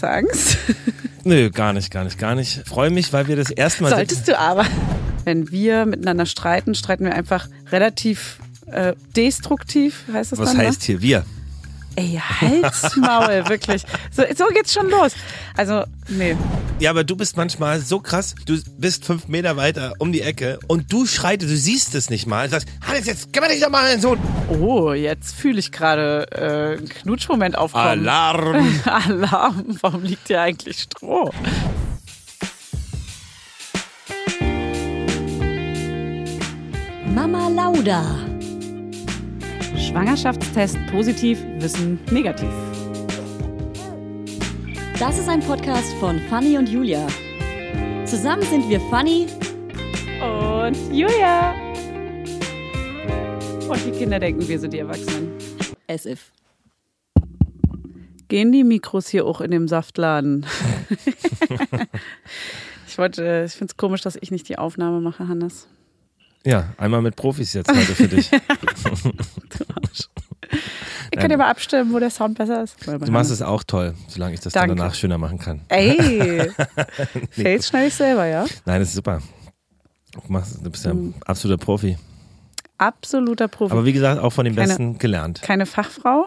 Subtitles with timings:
[0.00, 0.56] Hast du Angst?
[1.24, 2.66] Nö, gar nicht, gar nicht, gar nicht.
[2.66, 3.90] Freue mich, weil wir das erste Mal.
[3.90, 4.64] Solltest du aber.
[5.24, 10.58] Wenn wir miteinander streiten, streiten wir einfach relativ äh, destruktiv, heißt das Was dann?
[10.58, 10.68] ne?
[10.68, 11.24] heißt hier wir?
[11.96, 13.82] Ey, Halsmaul, wirklich.
[14.10, 15.12] So, so geht's schon los.
[15.54, 16.34] Also, nee.
[16.80, 18.34] Ja, aber du bist manchmal so krass.
[18.46, 22.26] Du bist fünf Meter weiter um die Ecke und du schreitest, du siehst es nicht
[22.26, 22.46] mal.
[22.46, 24.16] Du sagst, Hannes, jetzt kann man dich doch mal so.
[24.48, 28.08] Oh, jetzt fühle ich gerade äh, einen Knutschmoment aufkommen.
[28.08, 28.80] Alarm!
[28.86, 29.78] Alarm.
[29.82, 31.30] Warum liegt hier eigentlich Stroh?
[37.14, 38.02] Mama Lauda.
[39.76, 42.48] Schwangerschaftstest positiv, Wissen negativ.
[45.00, 47.06] Das ist ein Podcast von Fanny und Julia.
[48.04, 49.28] Zusammen sind wir Fanny
[50.20, 51.54] Und Julia.
[53.66, 55.30] Und die Kinder denken, wir sind die Erwachsenen.
[55.88, 56.32] as if.
[58.28, 60.44] Gehen die Mikros hier auch in dem Saftladen?
[62.86, 65.66] ich wollte, ich finde es komisch, dass ich nicht die Aufnahme mache, Hannes.
[66.44, 68.30] Ja, einmal mit Profis jetzt heute für dich.
[71.20, 72.76] Ihr könnt ja mal abstimmen, wo der Sound besser ist.
[72.86, 74.76] Du machst es auch toll, solange ich das dann Danke.
[74.82, 75.60] danach schöner machen kann.
[75.68, 76.50] Ey,
[77.30, 78.46] Fails schneide ich selber, ja?
[78.64, 79.20] Nein, das ist super.
[80.12, 81.96] Du, machst, du bist ja ein absoluter Profi.
[82.78, 83.72] Absoluter Profi.
[83.72, 85.42] Aber wie gesagt, auch von den Keine- Besten gelernt.
[85.42, 86.26] Keine Fachfrau?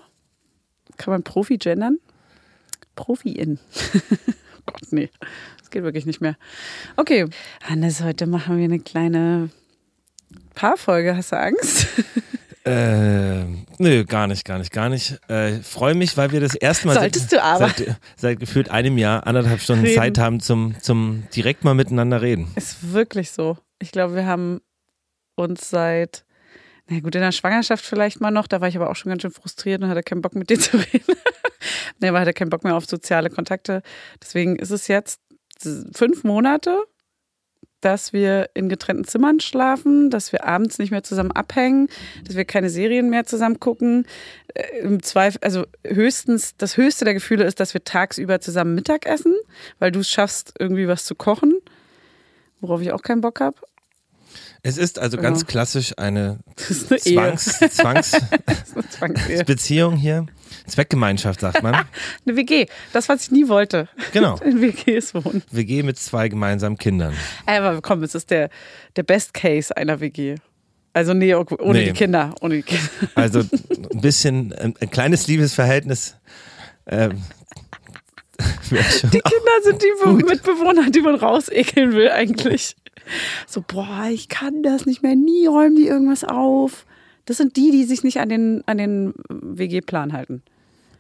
[0.97, 1.97] Kann man Profi gendern?
[2.95, 3.57] Profi-in.
[3.95, 3.99] oh
[4.67, 5.09] Gott, nee.
[5.59, 6.35] Das geht wirklich nicht mehr.
[6.95, 7.25] Okay,
[7.63, 9.49] Hannes, heute machen wir eine kleine
[10.53, 11.17] Paarfolge.
[11.17, 11.87] Hast du Angst?
[12.65, 13.43] Äh,
[13.77, 15.19] nö, gar nicht, gar nicht, gar nicht.
[15.27, 17.15] Äh, Freue mich, weil wir das erste Mal seit.
[17.15, 19.97] Seit, seit gefühlt einem Jahr, anderthalb Stunden Reden.
[19.97, 22.51] Zeit haben zum, zum direkt mal miteinander reden.
[22.55, 23.57] Ist wirklich so.
[23.79, 24.61] Ich glaube, wir haben
[25.35, 26.25] uns seit,
[26.87, 29.23] na gut, in der Schwangerschaft vielleicht mal noch, da war ich aber auch schon ganz
[29.23, 31.15] schön frustriert und hatte keinen Bock mit dir zu reden.
[31.99, 33.81] nee, aber hatte keinen Bock mehr auf soziale Kontakte.
[34.21, 35.19] Deswegen ist es jetzt
[35.93, 36.83] fünf Monate,
[37.83, 41.87] dass wir in getrennten Zimmern schlafen, dass wir abends nicht mehr zusammen abhängen,
[42.25, 44.05] dass wir keine Serien mehr zusammen gucken.
[44.53, 49.05] Äh, Im Zweifel, also höchstens, das höchste der Gefühle ist, dass wir tagsüber zusammen Mittag
[49.05, 49.35] essen,
[49.79, 51.53] weil du es schaffst, irgendwie was zu kochen,
[52.61, 53.57] worauf ich auch keinen Bock habe.
[54.63, 55.47] Es ist also ganz Ja.
[55.47, 57.61] klassisch eine eine.
[57.69, 58.13] Zwangs,
[58.75, 59.43] eine Zwangsehe.
[59.97, 60.25] hier.
[60.67, 61.73] Zweckgemeinschaft, sagt man.
[62.25, 62.65] Eine WG.
[62.93, 63.87] Das, was ich nie wollte.
[64.11, 64.37] Genau.
[64.45, 65.43] In WGs wohnen.
[65.51, 67.13] WG mit zwei gemeinsamen Kindern.
[67.45, 68.49] Aber komm, es ist der,
[68.95, 70.35] der Best Case einer WG.
[70.93, 71.85] Also nee, ohne Nee.
[71.85, 72.35] die Kinder.
[72.41, 72.83] Ohne die Kinder.
[73.15, 76.15] Also ein bisschen, ein, ein kleines Liebesverhältnis.
[76.85, 77.21] Ähm,
[78.69, 80.27] Die Kinder sind die Gut.
[80.29, 82.75] Mitbewohner, die man rausekeln will eigentlich.
[83.47, 85.15] So, boah, ich kann das nicht mehr.
[85.15, 86.85] Nie räumen die irgendwas auf.
[87.25, 90.41] Das sind die, die sich nicht an den, an den WG-Plan halten.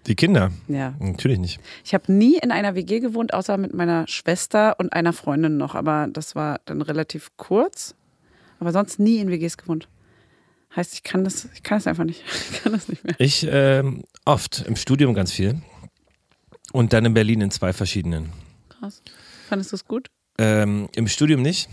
[0.07, 0.51] Die Kinder.
[0.67, 0.93] Ja.
[0.99, 1.59] Natürlich nicht.
[1.83, 5.75] Ich habe nie in einer WG gewohnt, außer mit meiner Schwester und einer Freundin noch.
[5.75, 7.95] Aber das war dann relativ kurz.
[8.59, 9.87] Aber sonst nie in WGs gewohnt.
[10.75, 12.23] Heißt, ich kann das, ich kann das einfach nicht.
[12.51, 13.15] Ich kann das nicht mehr.
[13.17, 15.61] Ich ähm, oft im Studium ganz viel.
[16.71, 18.29] Und dann in Berlin in zwei verschiedenen.
[18.69, 19.01] Krass.
[19.47, 20.09] Fandest du es gut?
[20.39, 21.69] Ähm, Im Studium nicht,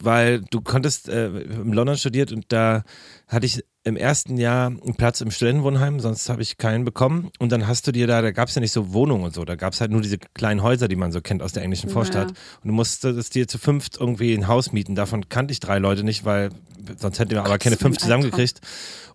[0.00, 2.82] weil du konntest äh, in London studiert und da
[3.28, 7.30] hatte ich im ersten Jahr einen Platz im Studentenwohnheim, sonst habe ich keinen bekommen.
[7.40, 9.44] Und dann hast du dir da, da gab es ja nicht so Wohnungen und so,
[9.44, 11.90] da gab es halt nur diese kleinen Häuser, die man so kennt aus der englischen
[11.90, 12.30] Vorstadt.
[12.30, 12.36] Ja.
[12.62, 14.94] Und du musstest dir zu fünft irgendwie ein Haus mieten.
[14.94, 16.50] Davon kannte ich drei Leute nicht, weil
[16.96, 18.60] sonst hätten wir aber keine fünf zusammengekriegt.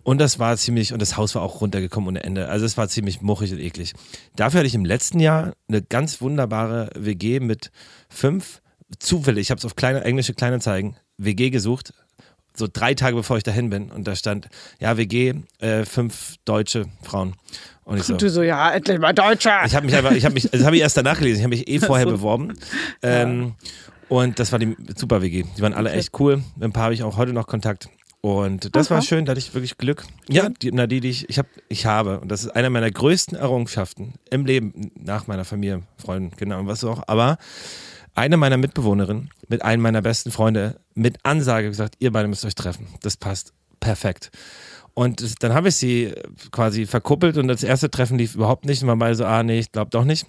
[0.02, 2.48] Und das war ziemlich, und das Haus war auch runtergekommen ohne Ende.
[2.48, 3.94] Also es war ziemlich muchig und eklig.
[4.36, 7.70] Dafür hatte ich im letzten Jahr eine ganz wunderbare WG mit
[8.08, 8.60] fünf,
[8.98, 11.92] zufällig, ich habe es auf kleine, englische Kleinanzeigen, WG gesucht,
[12.58, 13.90] so drei Tage bevor ich dahin bin.
[13.90, 14.48] Und da stand,
[14.80, 17.34] ja, WG, äh, fünf deutsche Frauen.
[17.84, 19.62] Und ich so, du so, ja, endlich mal Deutscher.
[19.64, 21.54] ich habe mich einfach, ich habe mich, das habe ich erst danach gelesen, ich habe
[21.56, 22.12] mich eh vorher so.
[22.12, 22.52] beworben.
[23.02, 23.54] Ähm,
[24.10, 25.44] Und das war die super WG.
[25.56, 25.98] Die waren alle Okay.
[25.98, 26.42] echt cool.
[26.56, 27.88] Mit ein paar habe ich auch heute noch Kontakt.
[28.20, 29.04] Und das war Aha.
[29.06, 30.02] schön, da hatte ich wirklich Glück.
[30.28, 32.90] Ja, die, na, die, die ich, ich, hab, ich habe, und das ist einer meiner
[32.90, 37.38] größten Errungenschaften im Leben, nach meiner Familie, Freunden, Kindern und was auch, aber
[38.18, 42.54] eine meiner Mitbewohnerinnen mit einem meiner besten Freunde mit Ansage gesagt, ihr beide müsst euch
[42.54, 42.86] treffen.
[43.02, 44.30] Das passt perfekt.
[44.94, 48.82] Und dann habe ich sie äh, quasi verkuppelt und das erste Treffen lief überhaupt nicht.
[48.82, 50.26] Und man war so, ah nee, ich glaube doch nicht.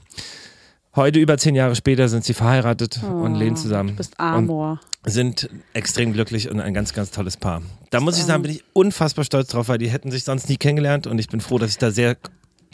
[0.95, 3.89] Heute, über zehn Jahre später, sind sie verheiratet und leben zusammen.
[3.89, 4.80] Oh, Du bist Amor.
[5.06, 7.62] sind extrem glücklich und ein ganz, ganz tolles Paar.
[7.89, 10.57] Da muss ich sagen, bin ich unfassbar stolz drauf, weil die hätten sich sonst nie
[10.57, 12.18] kennengelernt und ich bin froh, dass ich da sehr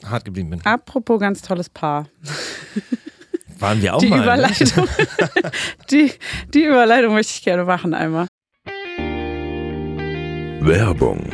[0.05, 0.61] hart geblieben bin.
[0.65, 2.07] Apropos ganz tolles Paar.
[3.59, 4.17] Waren wir auch die mal.
[4.17, 4.23] Ne?
[4.23, 4.87] Überleitung.
[5.91, 6.11] die,
[6.53, 8.27] die Überleitung möchte ich gerne machen einmal.
[10.61, 11.29] Werbung.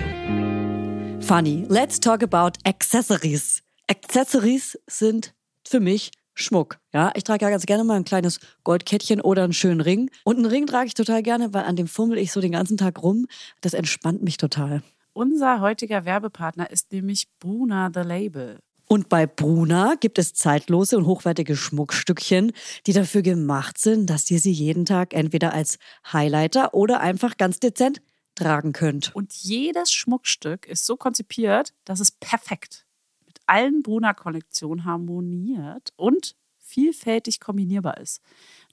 [1.22, 3.64] Funny, let's talk about Accessories.
[3.88, 5.34] Accessories sind
[5.66, 6.80] für mich Schmuck.
[6.94, 10.10] Ja, ich trage ja ganz gerne mal ein kleines Goldkettchen oder einen schönen Ring.
[10.24, 12.78] Und einen Ring trage ich total gerne, weil an dem fummel ich so den ganzen
[12.78, 13.28] Tag rum.
[13.62, 14.82] Das entspannt mich total.
[15.14, 18.60] Unser heutiger Werbepartner ist nämlich Bruna The Label.
[18.92, 22.52] Und bei Bruna gibt es zeitlose und hochwertige Schmuckstückchen,
[22.86, 25.80] die dafür gemacht sind, dass ihr sie jeden Tag entweder als
[26.12, 28.02] Highlighter oder einfach ganz dezent
[28.36, 29.16] tragen könnt.
[29.16, 32.86] Und jedes Schmuckstück ist so konzipiert, dass es perfekt
[33.26, 38.22] mit allen Bruna-Kollektionen harmoniert und vielfältig kombinierbar ist.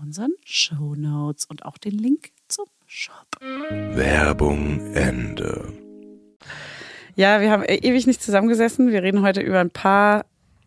[0.00, 3.26] unseren Show Notes und auch den Link zum Shop.
[3.40, 5.72] Werbung Ende.
[7.16, 8.90] Ja, wir haben ewig nicht zusammengesessen.
[8.90, 10.24] Wir reden heute über ein paar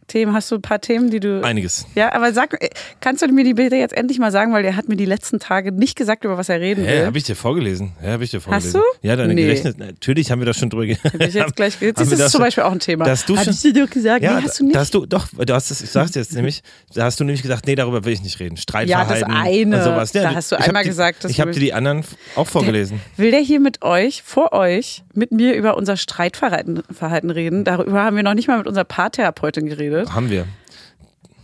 [0.08, 0.34] Themen.
[0.34, 1.44] Hast du ein paar Themen, die du.
[1.44, 1.86] Einiges.
[1.96, 2.70] Ja, aber sag, äh,
[3.02, 5.40] kannst du mir die Bilder jetzt endlich mal sagen, weil er hat mir die letzten
[5.40, 7.06] Tage nicht gesagt, über was er reden Hä, will.
[7.06, 7.94] habe ich dir vorgelesen?
[8.04, 8.82] Ja, habe ich dir vorgelesen.
[9.02, 9.08] du?
[9.08, 9.44] Ja, deine Nee.
[9.46, 9.78] gerechnet.
[9.80, 11.14] Natürlich haben wir das schon drüber geredet.
[11.14, 13.06] Hab ich jetzt gleich, jetzt ist das zum Beispiel auch ein Thema.
[13.06, 14.24] Dass du schon- ich dir doch gesagt?
[14.24, 14.76] Ja, nee, hast du nicht?
[14.78, 16.62] hast du doch, du hast es, ich sag's dir jetzt nämlich,
[16.94, 18.58] da hast du nämlich gesagt, nee, darüber will ich nicht reden.
[18.58, 19.78] Streitverhalten Ja, das eine.
[19.78, 20.12] und sowas.
[20.12, 22.04] Da hast du einmal die, gesagt, dass ich habe dir die anderen
[22.36, 23.00] auch vorgelesen.
[23.18, 27.64] Will der hier mit euch, vor euch, mit mir über unser Streitverhalten Verhalten reden?
[27.64, 29.93] Darüber haben wir noch nicht mal mit unserer Paartherapeutin geredet.
[30.14, 30.46] Haben wir.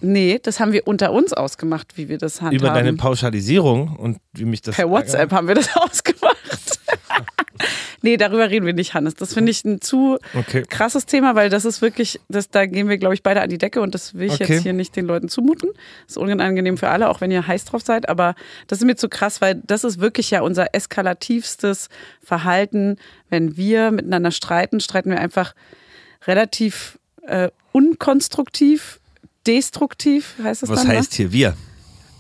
[0.02, 2.58] Nee, das haben wir unter uns ausgemacht, wie wir das handhaben.
[2.58, 4.76] Über deine Pauschalisierung und wie mich das.
[4.76, 6.80] Per WhatsApp haben wir das ausgemacht.
[8.02, 9.16] nee, darüber reden wir nicht, Hannes.
[9.16, 10.64] Das finde ich ein zu Okay.
[10.70, 13.58] krasses Thema, weil das ist wirklich, das, da gehen wir, glaube ich, beide an die
[13.58, 14.54] Decke und das will ich Okay.
[14.54, 15.70] jetzt hier nicht den Leuten zumuten.
[16.06, 18.08] Das ist unangenehm für alle, auch wenn ihr heiß drauf seid.
[18.08, 18.36] Aber
[18.68, 21.90] das ist mir zu krass, weil das ist wirklich ja unser eskalativstes
[22.24, 22.96] Verhalten.
[23.30, 25.54] Wenn wir miteinander streiten, streiten wir einfach
[26.26, 26.98] relativ
[27.28, 29.00] äh, unkonstruktiv,
[29.48, 30.88] destruktiv, heißt das Was dann?
[30.90, 30.98] ne?
[30.98, 31.56] heißt hier wir?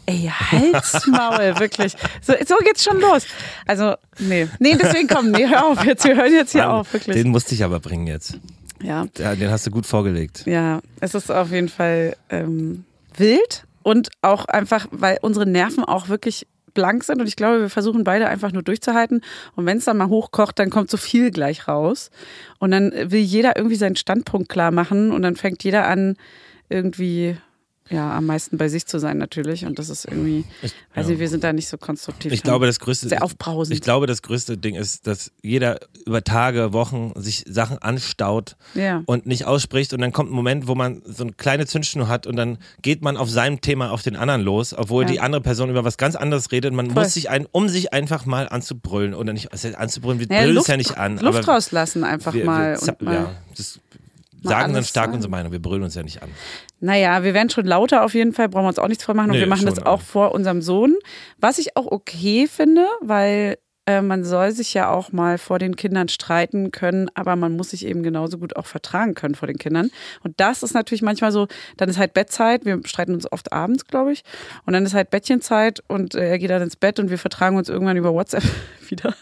[0.05, 1.95] Ey, Halsmaul, wirklich.
[2.21, 3.25] So, so geht's schon los.
[3.67, 4.47] Also, nee.
[4.59, 6.03] Nee, deswegen komm, nee, hör auf jetzt.
[6.03, 7.15] Wir hören jetzt hier auf, wirklich.
[7.15, 8.37] Den musste ich aber bringen jetzt.
[8.81, 9.05] ja.
[9.17, 10.43] Ja, den hast du gut vorgelegt.
[10.47, 12.85] Ja, es ist auf jeden Fall ähm,
[13.17, 17.21] wild und auch einfach, weil unsere Nerven auch wirklich blank sind.
[17.21, 19.21] Und ich glaube, wir versuchen beide einfach nur durchzuhalten.
[19.55, 22.11] Und wenn es dann mal hochkocht, dann kommt so viel gleich raus.
[22.59, 25.11] Und dann will jeder irgendwie seinen Standpunkt klar machen.
[25.11, 26.15] Und dann fängt jeder an
[26.69, 27.37] irgendwie
[27.89, 31.19] ja am meisten bei sich zu sein natürlich und das ist irgendwie, Ich, weiß ja.
[31.19, 32.31] wir sind da nicht so konstruktiv.
[32.31, 33.09] Ich glaube, das größte.
[33.09, 33.73] sehr aufbrausend.
[33.75, 39.01] Ich glaube, das größte Ding ist, dass jeder über Tage, Wochen sich Sachen anstaut Ja.
[39.05, 42.27] und nicht ausspricht und dann kommt ein Moment, wo man so eine kleine Zündschnur hat
[42.27, 45.09] und dann geht man auf seinem Thema auf den anderen los, obwohl Ja.
[45.09, 46.73] die andere Person über was ganz anderes redet.
[46.73, 47.03] Man Voll.
[47.03, 50.51] muss sich ein, um sich einfach mal anzubrüllen oder nicht also anzubrüllen, wir Naja, brüllen
[50.51, 53.13] es Luft, ja nicht an, Luft aber rauslassen einfach wir, mal wir, und mal.
[53.13, 53.99] ja, das mal
[54.43, 55.15] sagen dann stark sagen.
[55.15, 56.29] unsere Meinung, wir brüllen uns ja nicht an.
[56.79, 59.31] Naja, wir werden schon lauter auf jeden Fall, brauchen wir uns auch nichts vormachen.
[59.31, 60.95] Und Nö, wir machen das auch vor unserem Sohn.
[61.39, 63.57] Was ich auch okay finde, weil
[63.89, 67.71] äh, man soll sich ja auch mal vor den Kindern streiten können, aber man muss
[67.71, 69.89] sich eben genauso gut auch vertragen können vor den Kindern.
[70.23, 73.85] Und das ist natürlich manchmal so, dann ist halt Bettzeit, wir streiten uns oft abends,
[73.85, 74.23] glaube ich.
[74.65, 77.57] Und dann ist halt Bettchenzeit und äh, er geht dann ins Bett und wir vertragen
[77.57, 78.43] uns irgendwann über WhatsApp
[78.89, 79.15] wieder.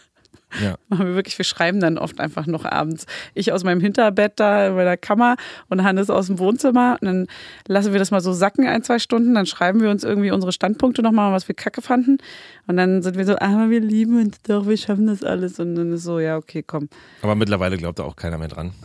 [0.62, 0.76] Ja.
[0.88, 3.06] Machen wir wirklich, wir schreiben dann oft einfach noch abends.
[3.34, 5.36] Ich aus meinem Hinterbett da bei der Kammer
[5.68, 6.98] und Hannes aus dem Wohnzimmer.
[7.00, 7.26] Und dann
[7.66, 9.34] lassen wir das mal so sacken ein, zwei Stunden.
[9.34, 12.18] Dann schreiben wir uns irgendwie unsere Standpunkte nochmal, was wir kacke fanden.
[12.66, 15.58] Und dann sind wir so, aber wir lieben uns doch, wir schaffen das alles.
[15.58, 16.88] Und dann ist so, ja, okay, komm.
[17.22, 18.72] Aber mittlerweile glaubt da auch keiner mehr dran.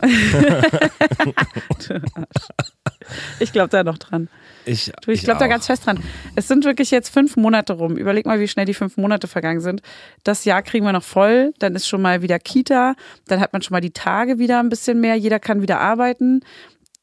[3.38, 4.28] Ich glaube da noch dran.
[4.66, 5.98] Ich, Du, ich glaube da ganz fest dran.
[6.36, 7.96] Es sind wirklich jetzt fünf Monate rum.
[7.96, 9.82] Überleg mal, wie schnell die fünf Monate vergangen sind.
[10.22, 11.52] Das Jahr kriegen wir noch voll.
[11.58, 12.94] Dann ist schon mal wieder Kita.
[13.26, 15.16] Dann hat man schon mal die Tage wieder ein bisschen mehr.
[15.16, 16.40] Jeder kann wieder arbeiten.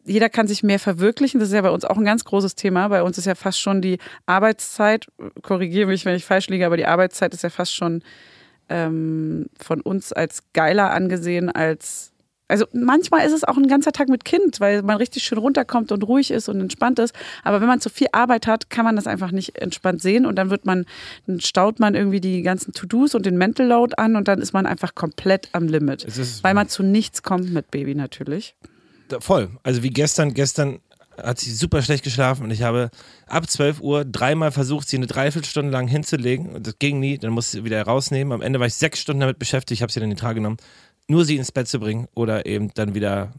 [0.03, 1.39] Jeder kann sich mehr verwirklichen.
[1.39, 2.87] Das ist ja bei uns auch ein ganz großes Thema.
[2.87, 5.07] Bei uns ist ja fast schon die Arbeitszeit,
[5.43, 8.01] korrigiere mich, wenn ich falsch liege, aber die Arbeitszeit ist ja fast schon
[8.69, 12.11] ähm, von uns als geiler angesehen als.
[12.51, 15.91] Also manchmal ist es auch ein ganzer Tag mit Kind, weil man richtig schön runterkommt
[15.93, 17.15] und ruhig ist und entspannt ist.
[17.43, 20.35] Aber wenn man zu viel Arbeit hat, kann man das einfach nicht entspannt sehen und
[20.35, 20.85] dann wird man,
[21.27, 24.51] dann staut man irgendwie die ganzen To-Dos und den Mental Load an und dann ist
[24.51, 26.05] man einfach komplett am Limit.
[26.43, 28.55] Weil man zu nichts kommt mit Baby natürlich.
[29.19, 29.49] Voll.
[29.63, 30.79] Also wie gestern, gestern
[31.17, 32.89] hat sie super schlecht geschlafen und ich habe
[33.27, 37.17] ab 12 Uhr dreimal versucht, sie eine Dreiviertelstunde lang hinzulegen und das ging nie.
[37.17, 38.33] Dann musste sie wieder rausnehmen.
[38.33, 40.35] Am Ende war ich sechs Stunden damit beschäftigt, ich habe sie dann in die Trage
[40.35, 40.57] genommen,
[41.11, 43.31] nur sie ins Bett zu bringen oder eben dann wieder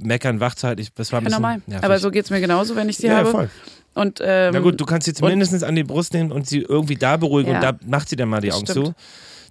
[0.00, 0.80] meckern, wach zu halten.
[0.82, 1.62] Ich, das war ein Ja, bisschen normal.
[1.66, 1.84] nervig.
[1.84, 3.30] Aber so geht es mir genauso, wenn ich sie ja, habe.
[3.30, 3.50] voll.
[3.94, 6.94] Und, ähm, Na gut, du kannst sie zumindest an die Brust nehmen und sie irgendwie
[6.96, 7.56] da beruhigen Ja.
[7.56, 8.86] und da macht sie dann mal die Augen Stimmt.
[8.88, 8.94] zu.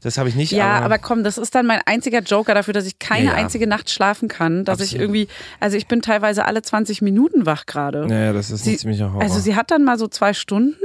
[0.04, 0.52] Das habe ich nicht.
[0.52, 3.32] Ja, aber, aber komm, das ist dann mein einziger Joker dafür, dass ich keine Ja,
[3.32, 3.38] ja.
[3.38, 4.64] einzige Nacht schlafen kann.
[4.64, 5.02] Dass ich Absolut.
[5.02, 5.28] irgendwie,
[5.60, 8.06] also ich bin teilweise alle 20 Minuten wach gerade.
[8.10, 9.24] Ja, ja, das ist ein Sie- ziemlicher Horror.
[9.24, 10.78] Also sie hat dann mal so zwei Stunden,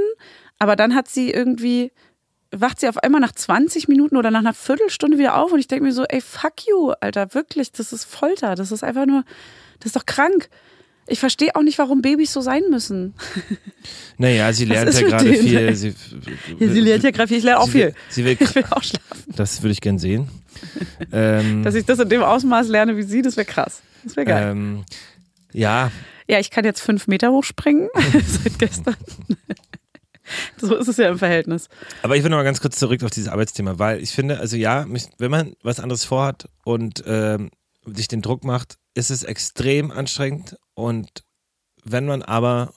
[0.58, 1.92] aber dann hat sie irgendwie,
[2.52, 5.68] wacht sie auf einmal nach 20 Minuten oder nach einer Viertelstunde wieder auf und ich
[5.68, 9.24] denke mir so, ey, fuck you, Alter, wirklich, das ist Folter, das ist einfach nur,
[9.80, 10.48] das ist doch krank.
[11.08, 13.14] Ich verstehe auch nicht, warum Babys so sein müssen.
[14.18, 15.74] naja, sie lernt ja gerade viel.
[15.74, 15.94] Sie,
[16.58, 17.94] Sie lernt ja gerade viel, ich lerne auch sie viel.
[18.08, 19.24] Sie will, Ich will auch schlafen.
[19.34, 20.28] das würde ich gern sehen.
[21.10, 23.82] ähm, Dass ich das in dem Ausmaß lerne wie sie, das wäre krass.
[24.04, 24.50] Das wäre geil.
[24.52, 24.84] ähm,
[25.52, 25.90] ja,
[26.28, 27.88] Ja, ich kann jetzt fünf Meter hochspringen
[28.44, 28.96] seit gestern.
[30.58, 31.68] so ist es ja im Verhältnis.
[32.02, 34.56] aber ich will noch mal ganz kurz zurück auf dieses Arbeitsthema, weil ich finde, also
[34.56, 34.86] ja,
[35.18, 37.50] wenn man was anderes vorhat und ähm,
[37.84, 41.24] sich den Druck macht, ist es extrem anstrengend und
[41.84, 42.72] wenn man aber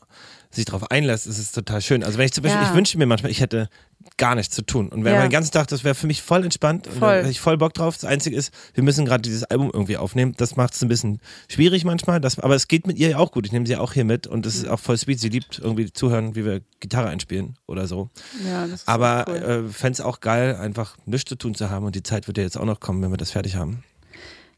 [0.56, 2.04] sich darauf einlässt, ist es total schön.
[2.04, 2.70] Also wenn ich zum Beispiel, Ja.
[2.70, 3.70] ich wünsche mir manchmal, ich hätte
[4.18, 4.90] gar nichts zu tun.
[4.90, 5.20] Und wenn Ja.
[5.20, 6.88] man den ganzen Tag, das wäre für mich voll entspannt.
[6.88, 7.10] Und Voll.
[7.10, 7.96] da hätte ich voll Bock drauf.
[7.96, 10.34] Das Einzige ist, wir müssen gerade dieses Album irgendwie aufnehmen.
[10.38, 11.20] Das macht es ein bisschen
[11.50, 12.22] schwierig manchmal.
[12.22, 13.46] Das, aber es geht mit ihr ja auch gut.
[13.46, 15.20] Ich nehme sie auch hier mit und es ist auch voll sweet.
[15.20, 18.10] Sie liebt irgendwie zuhören, wie wir Gitarre einspielen oder so.
[18.48, 19.36] Ja, das ist Aber cool.
[19.36, 21.86] äh, fände es auch geil, einfach nichts zu tun zu haben.
[21.86, 23.84] Und die Zeit wird ja jetzt auch noch kommen, wenn wir das fertig haben.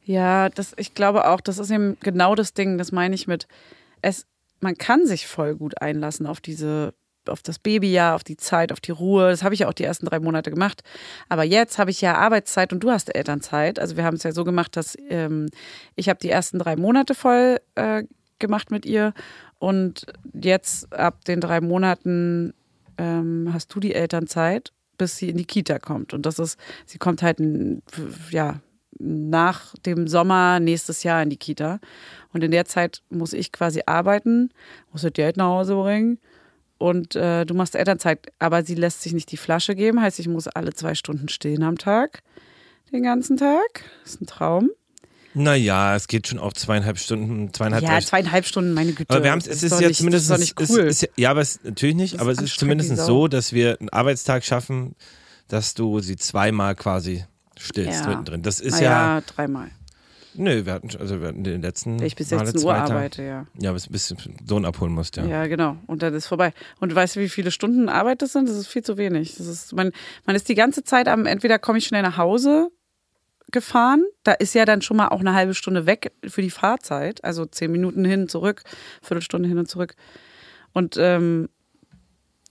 [0.06, 3.48] Ja, das, ich glaube auch, das ist eben genau das Ding, das meine ich mit,
[4.02, 4.26] es,
[4.60, 6.94] man kann sich voll gut einlassen auf diese,
[7.28, 9.30] auf das Babyjahr, auf die Zeit, auf die Ruhe.
[9.30, 10.84] Das habe ich ja auch die ersten drei Monate gemacht.
[11.30, 13.80] Aber jetzt habe ich ja Arbeitszeit und du hast Elternzeit.
[13.80, 15.48] Also wir haben es ja so gemacht, dass ähm,
[15.96, 18.04] ich habe die ersten drei Monate voll äh,
[18.40, 19.14] gemacht mit ihr
[19.60, 22.54] und jetzt ab den drei Monaten
[22.98, 26.14] ähm, hast du die Elternzeit, bis sie in die Kita kommt.
[26.14, 27.40] Und das ist, sie kommt halt
[28.32, 28.60] ja
[29.00, 31.80] nach dem Sommer nächstes Jahr in die Kita.
[32.34, 34.50] Und in der Zeit muss ich quasi arbeiten,
[34.92, 36.20] muss das Geld nach Hause bringen.
[36.78, 40.28] Und äh, du machst Elternzeit, aber sie lässt sich nicht die Flasche geben, heißt, ich
[40.28, 42.22] muss alle zwei Stunden stehen am Tag,
[42.92, 43.84] den ganzen Tag.
[44.04, 44.70] Das ist ein Traum.
[45.34, 49.14] Naja, es geht schon auch zweieinhalb Stunden, zweieinhalb Ja, zweieinhalb Stunden, meine Güte.
[49.14, 50.80] Aber wir haben es, ist doch ja nicht, zumindest, ist nicht cool.
[50.80, 53.54] ist, ja, ja, aber es natürlich nicht, Das aber ist es ist zumindest so, dass
[53.54, 54.96] wir einen Arbeitstag schaffen,
[55.48, 57.26] dass du sie zweimal quasi
[57.60, 58.10] stillst Ja.
[58.10, 58.42] mittendrin.
[58.44, 59.70] Das ist Na ja, ja, dreimal.
[60.36, 62.76] nö, wir hatten, schon- also wir hatten den letzten ich bis Male 16 zwei Uhr
[62.84, 63.46] arbeite, ja.
[63.60, 64.14] Ja, bis, bis
[64.46, 65.26] Sohn abholen musst, ja.
[65.26, 65.78] Ja, genau.
[65.88, 66.54] Und dann ist vorbei.
[66.80, 68.48] Und weißt du, wie viele Stunden Arbeit das sind?
[68.48, 69.36] Das ist viel zu wenig.
[69.38, 69.92] Das ist, man,
[70.26, 72.70] man ist die ganze Zeit am, entweder komme ich schnell nach Hause
[73.52, 77.24] gefahren, da ist ja dann schon mal auch eine halbe Stunde weg für die Fahrzeit,
[77.24, 78.64] also zehn Minuten hin, zurück,
[79.02, 79.96] Viertelstunde hin und zurück.
[80.74, 81.48] Und ähm,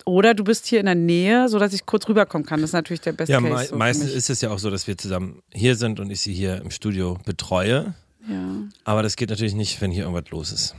[0.06, 2.60] oder du bist hier in der Nähe, sodass ich kurz rüberkommen kann.
[2.60, 3.52] Das ist natürlich der beste Ja, Case.
[3.52, 6.10] mei so für meistens ist es ja auch so, dass wir zusammen hier sind und
[6.10, 7.94] ich sie hier im Studio betreue.
[8.28, 8.44] Ja.
[8.84, 10.74] Aber das geht natürlich nicht, wenn hier irgendwas los ist.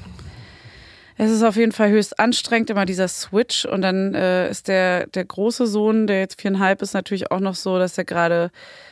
[1.19, 3.65] Es ist auf jeden Fall höchst anstrengend, immer dieser Switch.
[3.65, 7.55] Und dann äh, ist der, der große Sohn, der jetzt viereinhalb ist, natürlich auch noch
[7.55, 8.51] so, dass er gerade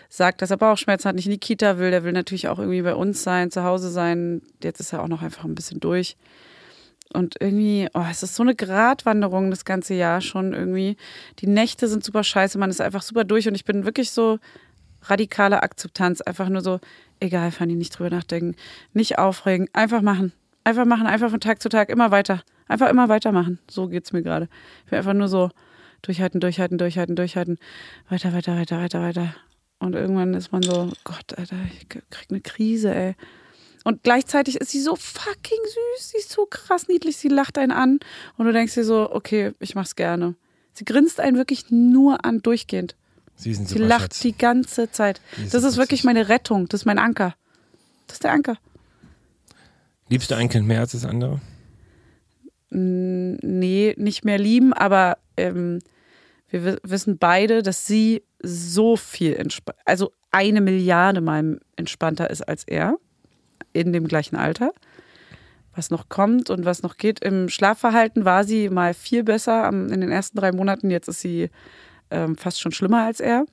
[0.09, 1.91] sagt, dass er Bauchschmerzen hat, nicht in die Kita will.
[1.91, 4.41] Der will natürlich auch irgendwie bei uns sein, zu Hause sein.
[4.63, 6.17] Jetzt ist er auch noch einfach ein bisschen durch.
[7.13, 10.97] Und irgendwie, oh, es ist so eine Gratwanderung das ganze Jahr schon irgendwie.
[11.39, 13.47] Die Nächte sind super scheiße, man ist einfach super durch.
[13.47, 14.39] Und ich bin wirklich so
[15.03, 16.21] radikale Akzeptanz.
[16.21, 16.79] Einfach nur so,
[17.19, 18.55] egal, Fanny, nicht drüber nachdenken,
[18.93, 20.33] nicht aufregen, einfach machen.
[20.63, 22.41] Einfach machen, einfach von Tag zu Tag immer weiter.
[22.67, 23.59] Einfach immer weitermachen.
[23.69, 24.49] So geht's mir gerade.
[24.85, 25.51] Ich bin einfach nur so
[26.01, 27.59] durchhalten, durchhalten, durchhalten, durchhalten.
[28.09, 29.35] Weiter, weiter, weiter, weiter, weiter.
[29.79, 33.15] Und irgendwann ist man so, Gott, Alter, ich krieg eine Krise, ey.
[33.85, 36.09] Und gleichzeitig ist sie so fucking süß.
[36.09, 37.15] Sie ist so krass niedlich.
[37.17, 37.99] Sie lacht einen an.
[38.35, 40.35] Und du denkst dir so, okay, ich mach's gerne.
[40.73, 42.95] Sie grinst einen wirklich nur an, durchgehend.
[43.35, 44.19] Sie Sie lacht Schatz.
[44.19, 45.21] die ganze Zeit.
[45.37, 46.67] Ist Das ist wirklich meine Rettung.
[46.67, 47.35] Das ist mein Anker.
[48.07, 48.57] Das ist der Anker.
[50.09, 51.39] Liebst du ein Kind mehr als das andere?
[52.71, 55.79] nee, nicht mehr lieben, aber ähm,
[56.49, 62.41] wir wi- wissen beide, dass sie so viel entspannter, also eine Milliarde mal entspannter ist
[62.41, 62.97] als er
[63.73, 64.71] in dem gleichen Alter.
[65.75, 67.19] Was noch kommt und was noch geht.
[67.19, 70.89] Im Schlafverhalten war sie mal viel besser in den ersten drei Monaten.
[70.89, 71.49] Jetzt ist sie
[72.11, 73.45] ähm, fast schon schlimmer als er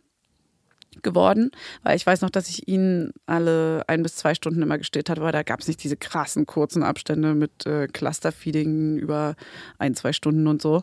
[1.02, 1.50] geworden,
[1.82, 5.20] weil ich weiß noch, dass ich ihn alle ein bis zwei Stunden immer gestillt hatte,
[5.20, 9.36] aber da gab es nicht diese krassen kurzen Abstände mit äh, Clusterfeeding über
[9.78, 10.82] ein, zwei Stunden und so,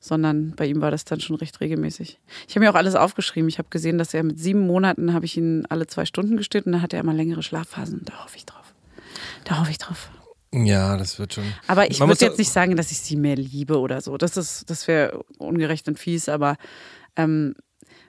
[0.00, 2.18] sondern bei ihm war das dann schon recht regelmäßig.
[2.48, 3.48] Ich habe mir auch alles aufgeschrieben.
[3.48, 6.66] Ich habe gesehen, dass er mit sieben Monaten habe ich ihn alle zwei Stunden gestillt
[6.66, 8.02] und dann hatte er immer längere Schlafphasen.
[8.04, 8.74] Da hoffe ich drauf.
[9.44, 10.10] Da hoffe ich drauf.
[10.52, 11.44] Ja, das wird schon.
[11.66, 14.16] Aber ich Man würde jetzt nicht sagen, dass ich sie mehr liebe oder so.
[14.16, 16.56] Das ist, das wäre ungerecht und fies, aber
[17.16, 17.56] ähm,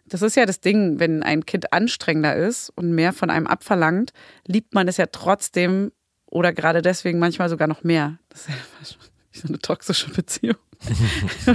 [0.08, 4.12] das ist ja das Ding, wenn ein Kind anstrengender ist und mehr von einem abverlangt,
[4.46, 5.92] liebt man es ja trotzdem
[6.28, 8.18] oder gerade deswegen manchmal sogar noch mehr.
[8.30, 8.98] Das ist ja fast
[9.32, 10.58] so eine toxische Beziehung.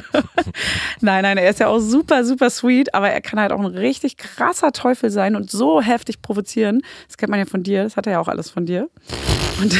[1.00, 3.66] nein, nein, er ist ja auch super, super sweet, aber er kann halt auch ein
[3.66, 6.82] richtig krasser Teufel sein und so heftig provozieren.
[7.06, 8.88] Das kennt man ja von dir, das hat er ja auch alles von dir.
[9.60, 9.72] Und,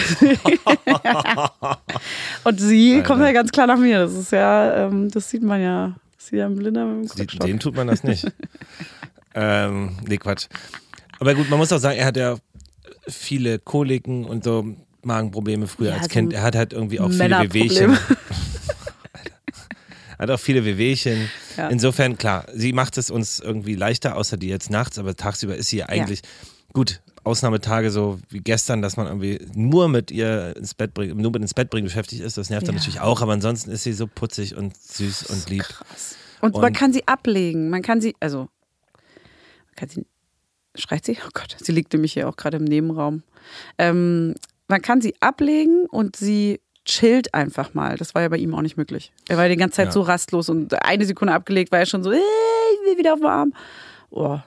[2.45, 4.01] und sie kommt ja ganz klar nach mir.
[4.01, 5.95] Das ist ja, ähm, das sieht man ja.
[6.31, 7.47] Ja ein Blinder mit dem Krückstock.
[7.47, 8.27] den tut man das nicht.
[9.35, 10.47] ähm, nee, Quatsch.
[11.19, 12.37] Aber gut, man muss auch sagen, er hat ja
[13.09, 16.33] viele Koliken und so Magenprobleme früher Ja, als so Kind.
[16.33, 17.41] Er hat halt irgendwie auch viele.
[17.41, 17.99] Wehwehchen.
[20.19, 21.31] Hat auch viele Wehwehchen.
[21.57, 21.69] Ja.
[21.69, 25.69] Insofern, klar, sie macht es uns irgendwie leichter, außer die jetzt nachts, aber tagsüber ist
[25.69, 26.21] sie ja eigentlich
[26.75, 27.01] gut.
[27.25, 31.43] Ausnahmetage so wie gestern, dass man irgendwie nur mit ihr ins Bett bringen, nur mit
[31.43, 32.81] ins Bett bringen beschäftigt ist, das nervt dann Ja.
[32.81, 35.63] natürlich auch, aber ansonsten ist sie so putzig und süß und lieb.
[35.65, 36.17] Krass.
[36.41, 37.69] Und, man Und- kann sie ablegen.
[37.71, 40.07] Man kann sie, also, man kann sie,
[40.75, 41.19] schreit sie?
[41.27, 43.23] Oh Gott, sie liegt nämlich hier auch gerade im Nebenraum.
[43.79, 44.35] Ähm,
[44.69, 47.97] man kann sie ablegen und sie chillt einfach mal.
[47.99, 49.13] Das war ja bei ihm auch nicht möglich.
[49.29, 49.93] Er war die ganze Zeit Ja.
[49.93, 53.21] so rastlos und eine Sekunde abgelegt war er schon so, äh, ich will wieder auf
[53.21, 53.53] den Arm.
[54.11, 54.39] Oh.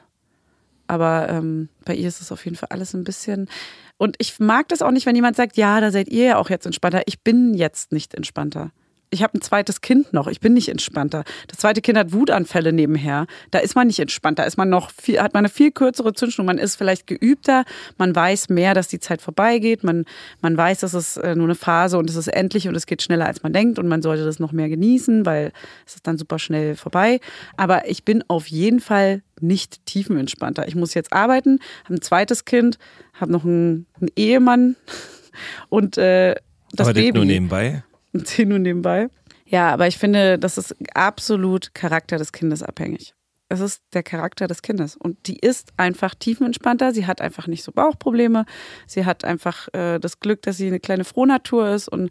[0.87, 3.49] Aber ähm, bei ihr ist es auf jeden Fall alles ein bisschen.
[3.97, 6.49] Und ich mag das auch nicht, wenn jemand sagt, ja, da seid ihr ja auch
[6.49, 7.03] jetzt entspannter.
[7.05, 8.71] Ich bin jetzt nicht entspannter.
[9.13, 10.27] Ich habe ein zweites Kind noch.
[10.27, 11.23] Ich bin nicht entspannter.
[11.47, 13.27] Das zweite Kind hat Wutanfälle nebenher.
[13.51, 14.39] Da ist man nicht entspannt.
[14.39, 16.45] Da ist man noch viel, hat man eine viel kürzere Zündschnur.
[16.45, 17.63] Man ist vielleicht geübter.
[17.97, 19.83] Man weiß mehr, dass die Zeit vorbeigeht.
[19.83, 20.05] Man,
[20.41, 23.03] man weiß, dass es äh, nur eine Phase und es ist endlich und es geht
[23.03, 23.77] schneller, als man denkt.
[23.77, 25.51] Und man sollte das noch mehr genießen, weil
[25.85, 27.19] es ist dann super schnell vorbei.
[27.55, 30.67] Aber ich bin auf jeden Fall nicht tiefenentspannter.
[30.67, 32.79] Ich muss jetzt arbeiten, habe ein zweites Kind,
[33.13, 34.75] habe noch einen, einen Ehemann
[35.69, 36.35] und äh,
[36.71, 37.17] das aber Baby.
[37.17, 37.83] nur nebenbei.
[38.13, 39.09] Und zehn nur nebenbei.
[39.45, 43.13] Ja, aber ich finde, das ist absolut Charakter des Kindes abhängig.
[43.49, 44.95] Es ist der Charakter des Kindes.
[44.95, 46.93] Und die ist einfach tiefenentspannter.
[46.93, 48.45] Sie hat einfach nicht so Bauchprobleme.
[48.87, 51.87] Sie hat einfach äh, das Glück, dass sie eine kleine Frohnatur ist.
[51.87, 52.09] Und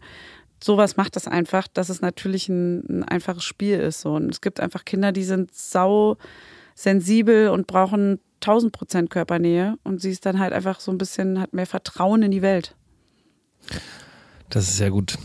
[0.63, 4.01] sowas macht das einfach, dass es natürlich ein, ein einfaches Spiel ist.
[4.01, 4.13] So.
[4.13, 6.17] Und es gibt einfach Kinder, die sind sau
[6.75, 9.77] sensibel und brauchen 1000 Prozent Körpernähe.
[9.83, 12.75] Und sie ist dann halt einfach so ein bisschen, hat mehr Vertrauen in die Welt.
[14.49, 15.17] Das ist sehr gut.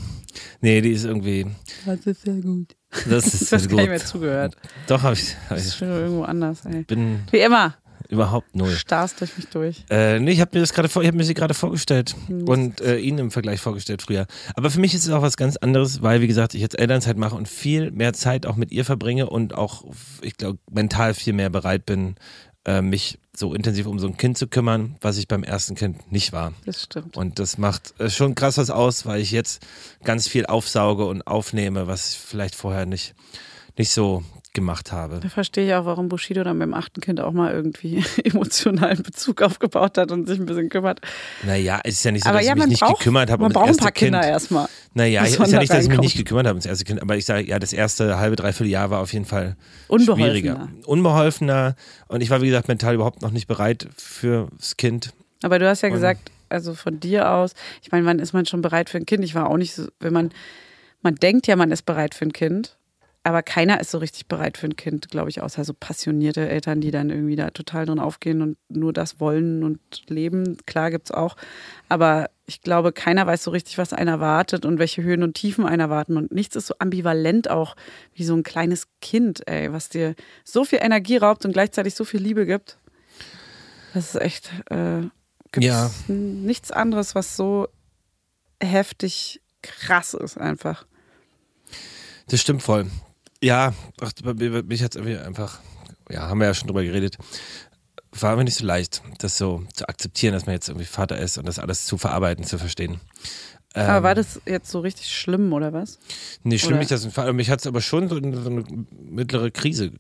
[0.61, 1.47] Nee, die ist irgendwie.
[1.87, 2.75] Das ist sehr gut.
[3.09, 3.89] Das ist Du hast sehr gar nicht gut.
[3.89, 4.57] mehr zugehört.
[4.87, 5.35] Doch, hab ich.
[5.49, 6.83] Hab Das ist ich schon irgendwo anders, ey.
[6.85, 7.75] bin Wie immer,
[8.09, 8.71] überhaupt null.
[8.71, 9.85] starrst durch mich durch.
[9.91, 12.49] Äh, nee, ich habe mir das gerade vor, ich habe mir sie gerade vorgestellt Hm.
[12.49, 14.27] und äh, ihn im Vergleich vorgestellt früher.
[14.55, 17.19] Aber für mich ist es auch was ganz anderes, weil wie gesagt, ich jetzt Elternzeit
[17.19, 19.85] mache und viel mehr Zeit auch mit ihr verbringe und auch,
[20.23, 22.15] ich glaube, mental viel mehr bereit bin,
[22.69, 26.13] äh, mich so intensiv um so ein Kind zu kümmern, was ich beim ersten Kind
[26.13, 26.53] nicht war.
[26.67, 27.17] Das stimmt.
[27.17, 29.67] Und das macht äh, schon krass was aus, weil ich jetzt
[30.05, 33.15] ganz viel aufsauge und aufnehme, was ich vielleicht vorher nicht,
[33.79, 34.23] nicht so
[34.59, 35.21] gemacht habe.
[35.23, 39.43] Da verstehe ich auch, warum Bushido dann beim achten Kind auch mal irgendwie emotionalen Bezug
[39.43, 41.01] aufgebaut hat und sich ein bisschen kümmert.
[41.45, 43.43] Naja, es ist ja nicht so, Aber dass ja, ich mich nicht braucht, gekümmert habe
[43.43, 44.31] man um das braucht ein paar Kinder Kind.
[44.33, 44.69] erstmal.
[44.95, 47.17] Naja, bis ist ja nicht, dass ich mich nicht gekümmert habe ums erste Kind, aber
[47.17, 49.57] ich sage, ja, das erste halbe, dreiviertel Jahr war auf jeden Fall
[49.89, 50.27] Unbeholfener.
[50.31, 50.69] schwieriger.
[50.87, 51.77] Unbeholfener.
[52.09, 55.11] Und ich war, wie gesagt, mental überhaupt noch nicht bereit fürs Kind.
[55.43, 58.47] Aber du hast ja Und- gesagt, also von dir aus, ich meine, wann ist man
[58.47, 59.23] schon bereit für ein Kind?
[59.23, 60.31] Ich war auch nicht so, wenn man,
[61.03, 62.78] man denkt ja, man ist bereit für ein Kind,
[63.29, 66.81] aber keiner ist so richtig bereit für ein Kind, glaube ich, außer so passionierte Eltern,
[66.81, 70.57] die dann irgendwie da total drin aufgehen und nur das wollen und leben.
[70.67, 71.37] Klar gibt's auch.
[71.89, 75.67] Aber ich glaube, keiner weiß so richtig, was einen erwartet und welche Höhen und Tiefen
[75.67, 76.17] einen erwarten.
[76.17, 77.77] Und nichts ist so ambivalent auch
[78.15, 80.15] wie so ein kleines Kind, ey, was dir
[80.45, 82.79] so viel Energie raubt und gleichzeitig so viel Liebe gibt.
[83.95, 85.03] Das ist echt, äh,
[85.53, 85.91] gibt's Ja.
[86.09, 87.69] nichts anderes, was so
[88.63, 90.87] heftig krass ist einfach.
[92.29, 92.87] Das stimmt voll.
[93.43, 95.61] Ja, ach, mich hat es irgendwie einfach,
[96.11, 97.19] ja, haben wir ja schon drüber geredet,
[98.13, 101.39] war mir nicht so leicht, das so zu akzeptieren, dass man jetzt irgendwie Vater ist
[101.39, 103.01] und das alles zu verarbeiten, zu verstehen.
[103.75, 105.99] Ähm, Aber war das jetzt so richtig schlimm oder was?
[106.43, 107.37] Nee, schlimm Oder- nicht, dass ein.
[107.37, 109.93] Mich hat es aber schon so in so eine mittlere Krise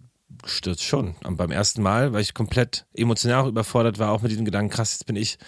[0.42, 1.14] gestürzt, schon.
[1.24, 4.70] Und beim ersten Mal, weil ich komplett emotional auch überfordert war, auch mit diesem Gedanken,
[4.70, 5.38] krass, jetzt bin ich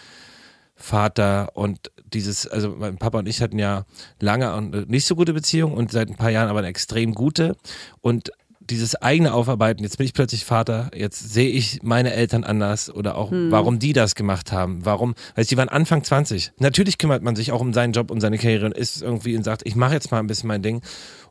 [0.80, 3.84] Vater und dieses, also mein Papa und ich hatten ja
[4.18, 7.56] lange eine nicht so gute Beziehung und seit ein paar Jahren aber eine extrem gute
[8.00, 8.32] und
[8.70, 13.16] dieses eigene Aufarbeiten, jetzt bin ich plötzlich Vater, jetzt sehe ich meine Eltern anders oder
[13.16, 16.52] auch, warum die das gemacht haben, warum, weil die waren Anfang 20.
[16.58, 19.42] Natürlich kümmert man sich auch um seinen Job, um seine Karriere und ist irgendwie und
[19.42, 20.82] sagt, ich mache jetzt mal ein bisschen mein Ding.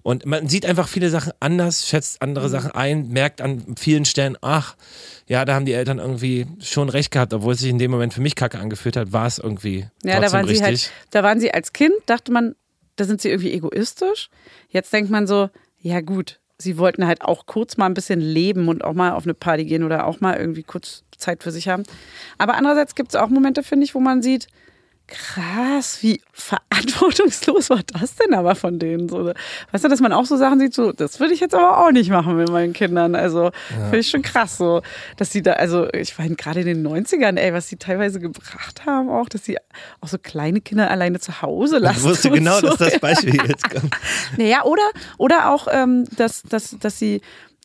[0.02, 4.38] Und man sieht einfach viele Sachen anders, schätzt andere Sachen ein, merkt an vielen Stellen,
[4.42, 4.76] ach,
[5.28, 8.14] ja, da haben die Eltern irgendwie schon recht gehabt, obwohl es sich in dem Moment
[8.14, 10.58] für mich kacke angefühlt hat, war es irgendwie Ja, da waren richtig.
[10.60, 12.56] sie halt, da waren sie als Kind, dachte man,
[12.96, 14.30] da sind sie irgendwie egoistisch.
[14.70, 18.68] Jetzt denkt man so, ja gut, sie wollten halt auch kurz mal ein bisschen leben
[18.68, 21.68] und auch mal auf eine Party gehen oder auch mal irgendwie kurz Zeit für sich
[21.68, 21.84] haben.
[22.38, 24.48] Aber andererseits gibt es auch Momente, finde ich, wo man sieht,
[25.10, 29.10] krass, wie verantwortungslos war das denn aber von denen?
[29.10, 29.32] So,
[29.72, 31.92] weißt du, dass man auch so Sachen sieht, so, das würde ich jetzt aber auch
[31.92, 33.16] nicht machen mit meinen Kindern.
[33.16, 34.82] Also finde ich schon krass, so,
[35.18, 38.86] dass sie da, also ich meine, gerade in den 90ern, ey, was sie teilweise gebracht
[38.86, 39.58] haben, auch, dass sie
[40.02, 42.04] auch so kleine Kinder alleine zu Hause Ich lassen.
[42.04, 42.68] wusste und genau, so.
[42.68, 43.96] dass das Beispiel jetzt kommt.
[44.38, 47.22] Naja, oder, oder auch, ähm, dass, dass, dass sie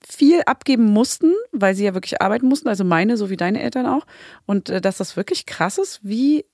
[0.06, 3.86] viel abgeben mussten, weil sie ja wirklich arbeiten mussten, also meine, so wie deine Eltern
[3.86, 4.04] auch.
[4.46, 6.44] Und äh, dass das wirklich krass ist, wie,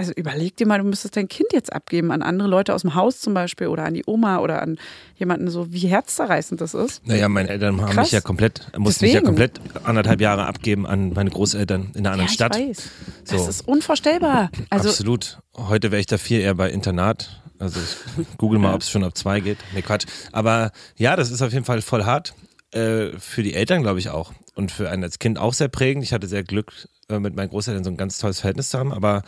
[0.00, 2.94] also überleg dir mal, du müsstest dein Kind jetzt abgeben an andere Leute aus dem
[2.94, 4.78] Haus zum Beispiel oder an die Oma oder an
[5.16, 7.06] jemanden, so wie herzzerreißend das ist.
[7.06, 8.06] Naja, meine Eltern haben Krass.
[8.06, 9.26] mich ja komplett, mussten mich ja Deswegen.
[9.26, 12.56] komplett anderthalb Jahre abgeben an meine Großeltern in einer anderen ja, Stadt.
[12.56, 12.90] Ich weiß.
[13.28, 13.48] Das So.
[13.50, 14.50] ist unvorstellbar.
[14.70, 15.38] Also, Absolut.
[15.56, 17.42] Heute wäre ich da viel eher bei Internat.
[17.58, 19.58] Also ich google mal, ob es schon ab zwei geht.
[19.74, 20.06] Nee, Quatsch.
[20.32, 22.34] Aber ja, das ist auf jeden Fall voll hart.
[22.72, 24.32] Äh, für die Eltern, glaube ich, auch.
[24.54, 26.04] Und für einen als Kind auch sehr prägend.
[26.04, 26.72] Ich hatte sehr Glück,
[27.08, 28.92] äh, mit meinen Großeltern so ein ganz tolles Verhältnis zu haben.
[28.92, 29.22] Aber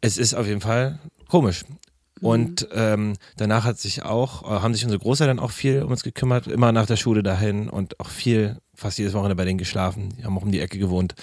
[0.00, 1.64] es ist auf jeden Fall komisch.
[2.20, 6.02] Und ähm, danach hat sich auch, äh, haben sich unsere Großeltern auch viel um uns
[6.02, 10.10] gekümmert, immer nach der Schule dahin und auch viel, fast jedes Wochenende bei denen geschlafen.
[10.18, 11.14] Die haben auch um die Ecke gewohnt.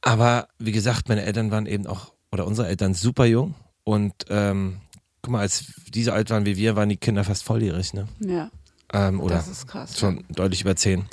[0.00, 3.54] Aber wie gesagt, meine Eltern waren eben auch, oder unsere Eltern super jung.
[3.84, 4.80] Und ähm,
[5.22, 8.08] guck mal, als die so alt waren wie wir, waren die Kinder fast volljährig, ne?
[8.18, 8.50] ja,
[8.92, 9.96] Ähm, oder das ist krass.
[9.98, 11.04] schon deutlich über zehn.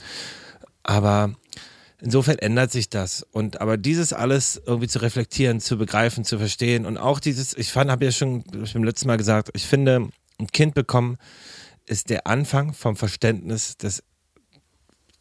[0.83, 1.35] Aber
[2.01, 3.23] insofern ändert sich das.
[3.31, 7.71] Und aber dieses alles irgendwie zu reflektieren, zu begreifen, zu verstehen und auch dieses, ich
[7.71, 10.09] fand, habe ja schon beim letzten Mal gesagt, ich finde,
[10.39, 11.17] ein Kind bekommen
[11.85, 14.03] ist der Anfang vom Verständnis des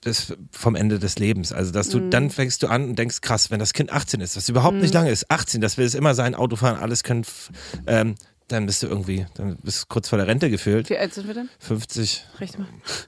[0.04, 1.52] des, vom Ende des Lebens.
[1.52, 2.10] Also, dass du, Mhm.
[2.10, 4.94] dann fängst du an und denkst, krass, wenn das Kind 18 ist, was überhaupt nicht
[4.94, 7.24] lange ist, 18, das will es immer sein, Autofahren, alles können,
[7.86, 8.14] ähm,
[8.52, 10.90] dann bist du irgendwie, dann bist du kurz vor der Rente gefühlt.
[10.90, 11.48] Wie alt sind wir denn?
[11.60, 12.66] 50, Recht mal.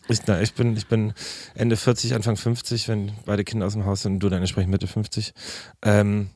[0.08, 1.14] ich, na, ich, bin, ich bin
[1.54, 4.70] Ende 40, Anfang 50, wenn beide Kinder aus dem Haus sind und du dann entsprechend
[4.70, 5.34] Mitte 50.
[5.82, 6.30] Ähm,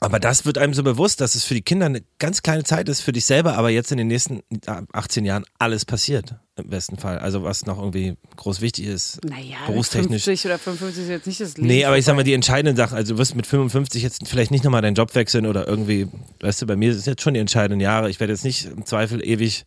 [0.00, 2.88] aber das wird einem so bewusst, dass es für die Kinder eine ganz kleine Zeit
[2.88, 6.68] ist, für dich selber, aber jetzt in den nächsten äh, 18 Jahren alles passiert, im
[6.68, 7.18] besten Fall.
[7.18, 9.24] Also was noch irgendwie groß wichtig ist.
[9.24, 10.24] Naja, Berufstechnisch.
[10.24, 11.66] 50 oder 55 ist jetzt nicht das Leben.
[11.68, 14.50] Nee, aber ich sag mal, die entscheidenden Sachen, also du wirst mit 55 jetzt vielleicht
[14.50, 16.08] nicht nochmal deinen Job wechseln oder irgendwie,
[16.40, 18.10] weißt du, bei mir sind jetzt schon die entscheidenden Jahre.
[18.10, 19.64] Ich werde jetzt nicht im Zweifel ewig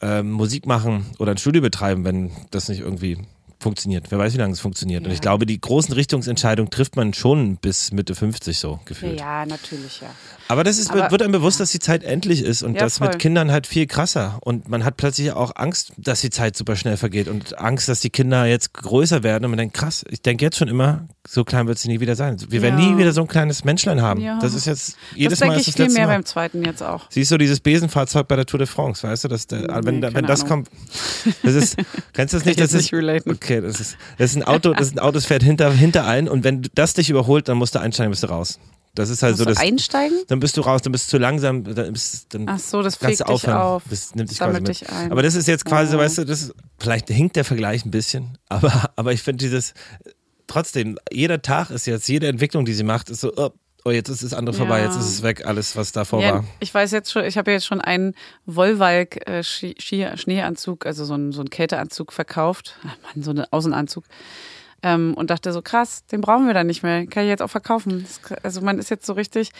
[0.00, 3.18] ähm, Musik machen oder ein Studio betreiben, wenn das nicht irgendwie
[3.58, 4.06] funktioniert.
[4.10, 5.02] Wer weiß, wie lange es funktioniert.
[5.04, 5.14] Und Ja.
[5.14, 9.18] ich glaube, die großen Richtungsentscheidungen trifft man schon bis Mitte 50 so Ja, gefühlt.
[9.20, 10.08] ja, natürlich, ja.
[10.48, 13.00] Aber das ist, Aber- wird einem bewusst, dass die Zeit endlich ist und Ja, das
[13.00, 13.18] mit voll.
[13.18, 14.38] Kindern halt viel krasser.
[14.42, 18.00] Und man hat plötzlich auch Angst, dass die Zeit super schnell vergeht und Angst, dass
[18.00, 21.42] die Kinder jetzt größer werden und man denkt, krass, ich denke jetzt schon immer, so
[21.42, 22.36] klein wird sie nie wieder sein.
[22.48, 22.86] Wir werden Ja.
[22.90, 24.20] nie wieder so ein kleines Menschlein haben.
[24.20, 24.38] Ja.
[24.40, 26.14] Das ist jetzt, jedes das Mal denke ist ich das viel mehr Mal.
[26.14, 27.06] beim zweiten jetzt auch.
[27.10, 30.02] Siehst du dieses Besenfahrzeug bei der Tour de France, weißt du, dass der, Nee, wenn,
[30.14, 30.64] wenn das Ahnung.
[30.66, 30.70] kommt,
[31.42, 31.76] das ist,
[32.12, 32.60] kennst du das nicht?
[32.60, 33.30] Das ist, nicht relaten.
[33.46, 36.06] Okay, das ist, das ist ein Auto, das ist ein Auto, das fährt hinter, hinter
[36.06, 38.58] ein und wenn das dich überholt, dann musst du einsteigen, bist du raus.
[38.94, 40.16] Das ist halt Musst so das, einsteigen?
[40.28, 42.96] dann bist du raus, dann bist du zu langsam, dann, bist, dann Ach so, das
[42.96, 43.58] fegt dich aufhören.
[43.58, 43.82] auf.
[43.90, 44.68] Das nimmt dich quasi mit.
[44.68, 45.12] dich ein.
[45.12, 45.98] Aber das ist jetzt quasi, Oh.
[45.98, 49.74] weißt du, das ist, vielleicht hinkt der Vergleich ein bisschen, aber, aber ich finde dieses,
[50.46, 53.50] trotzdem, jeder Tag ist jetzt, jede Entwicklung, die sie macht, ist so, oh,
[53.86, 54.86] oh jetzt ist das andere vorbei, Ja.
[54.86, 56.44] jetzt ist es weg, alles, was davor Ja, war.
[56.60, 59.42] ich weiß jetzt schon, ich habe jetzt schon einen Wollwalk äh,
[60.86, 62.76] also so einen, so einen Kälteanzug verkauft.
[62.86, 64.04] Ach Mann, so einen Außenanzug.
[64.86, 67.08] Ähm, und dachte so, krass, den brauchen wir dann nicht mehr.
[67.08, 68.06] Kann ich jetzt auch verkaufen.
[68.06, 69.50] Das, also man ist jetzt so richtig,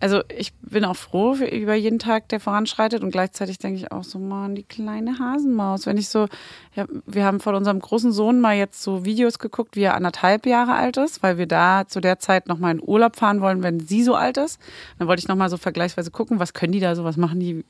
[0.00, 3.92] also ich bin auch froh für, über jeden Tag, der voranschreitet und gleichzeitig denke ich
[3.92, 5.84] auch so, Mann, die kleine Hasenmaus.
[5.84, 6.28] Wenn ich so,
[6.74, 10.46] ja, wir haben von unserem großen Sohn mal jetzt so Videos geguckt, wie er anderthalb
[10.46, 13.80] Jahre alt ist, weil wir da zu der Zeit nochmal in Urlaub fahren wollen, wenn
[13.80, 14.58] sie so alt ist.
[14.98, 17.66] Dann wollte ich nochmal so vergleichsweise gucken, was können die da so, was machen die,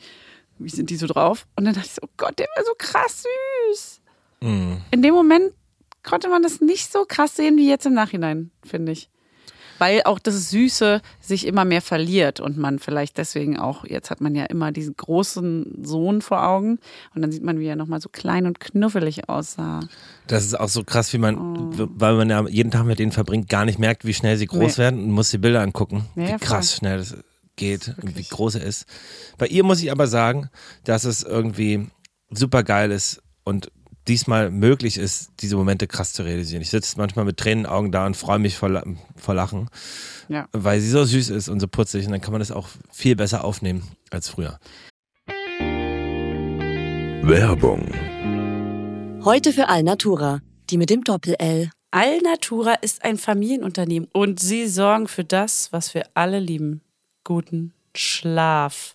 [0.61, 1.49] wie sind die so drauf?
[1.57, 3.25] Und dann dachte ich so, oh Gott, der war so krass
[3.73, 4.01] süß.
[4.43, 4.77] Mhm.
[4.93, 5.53] In dem Moment
[6.03, 9.09] konnte man das nicht so krass sehen wie jetzt im Nachhinein, finde ich.
[9.79, 14.21] weil auch das Süße sich immer mehr verliert und man vielleicht deswegen auch, jetzt hat
[14.21, 16.79] man ja immer diesen großen Sohn vor Augen
[17.15, 19.81] und dann sieht man, wie er nochmal so klein und knuffelig aussah.
[20.27, 21.39] Das ist auch so krass, wie man,
[21.99, 24.77] weil man ja jeden Tag mit denen verbringt, gar nicht merkt, wie schnell sie groß
[24.77, 24.83] Nee.
[24.83, 26.79] werden und muss die Bilder angucken, Ja, ja, wie krass voll.
[26.79, 27.17] schnell das
[27.57, 28.85] geht und wie groß er ist.
[29.39, 30.51] Bei ihr muss ich aber sagen,
[30.85, 31.87] dass es irgendwie
[32.31, 33.71] super geil ist und
[34.09, 36.63] diesmal möglich ist, diese Momente krass zu realisieren.
[36.63, 38.83] Ich sitze manchmal mit Tränen in den Augen da und freue mich vor,
[39.17, 39.69] vor Lachen,
[40.29, 40.49] Ja.
[40.53, 43.17] weil sie so süß ist und so putzig und dann kann man das auch viel
[43.17, 44.59] besser aufnehmen als früher.
[47.23, 47.87] Werbung,
[49.25, 51.71] Heute für Alnatura, die mit dem Doppel-L.
[51.91, 56.81] Alnatura ist ein Familienunternehmen und sie sorgen für das, was wir alle lieben.
[57.25, 58.95] Guten Schlaf.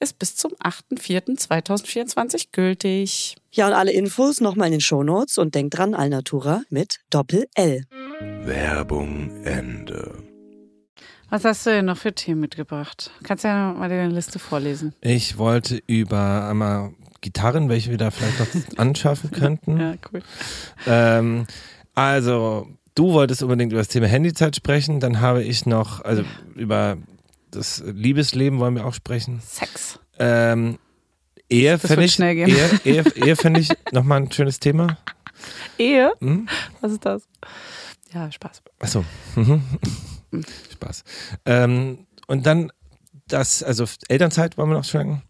[0.00, 3.36] ist bis zum 8.4.2024 gültig.
[3.52, 7.84] Ja, und alle Infos nochmal in den Shownotes und denkt dran, Alnatura mit Doppel-L.
[8.44, 10.24] Werbung Ende.
[11.28, 13.12] Was hast du denn noch für Themen mitgebracht?
[13.22, 14.94] Kannst ja mal deine Liste vorlesen.
[15.00, 19.78] Ich wollte über einmal Gitarren, welche wir da vielleicht noch anschaffen könnten.
[19.78, 20.22] Ja, cool.
[20.86, 21.46] Ähm,
[21.94, 24.98] also, du wolltest unbedingt über das Thema Handyzeit sprechen.
[24.98, 26.24] Dann habe ich noch, also
[26.56, 26.96] über
[27.50, 29.40] das Liebesleben wollen wir auch sprechen.
[29.40, 29.98] Sex.
[30.18, 30.78] Ähm,
[31.48, 32.20] Ehe fände wird ich.
[32.20, 34.98] Ehe, Ehe, Ehe fände ich nochmal ein schönes Thema.
[35.78, 36.12] Ehe?
[36.20, 36.48] Hm?
[36.80, 37.28] Was ist das?
[38.12, 38.62] Ja, Spaß.
[38.78, 39.04] Achso.
[39.36, 39.62] Mhm.
[40.72, 41.04] Spaß.
[41.44, 42.70] Ähm, und dann
[43.26, 45.22] das, also Elternzeit wollen wir noch schwenken.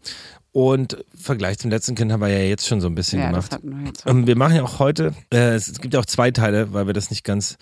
[0.53, 3.57] Und Vergleich zum letzten Kind haben wir ja jetzt schon so ein bisschen Ja, gemacht.
[3.63, 4.05] wir jetzt.
[4.05, 6.93] Ähm, wir machen ja auch heute, äh, es gibt ja auch zwei Teile, weil wir
[6.93, 7.57] das nicht ganz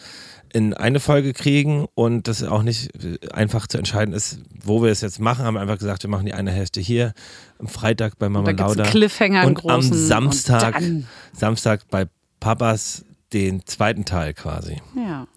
[0.52, 4.90] in eine Folge kriegen und das auch nicht äh, einfach zu entscheiden ist, wo wir
[4.92, 5.46] es jetzt machen.
[5.46, 7.14] Haben wir einfach gesagt, wir machen die eine Hälfte hier
[7.60, 9.82] am Freitag bei Mama da gibt es Lauda Cliffhanger, und am.
[9.84, 12.08] Samstag, Und Samstag bei
[12.40, 14.78] Papas den zweiten Teil quasi.
[14.96, 15.28] ja.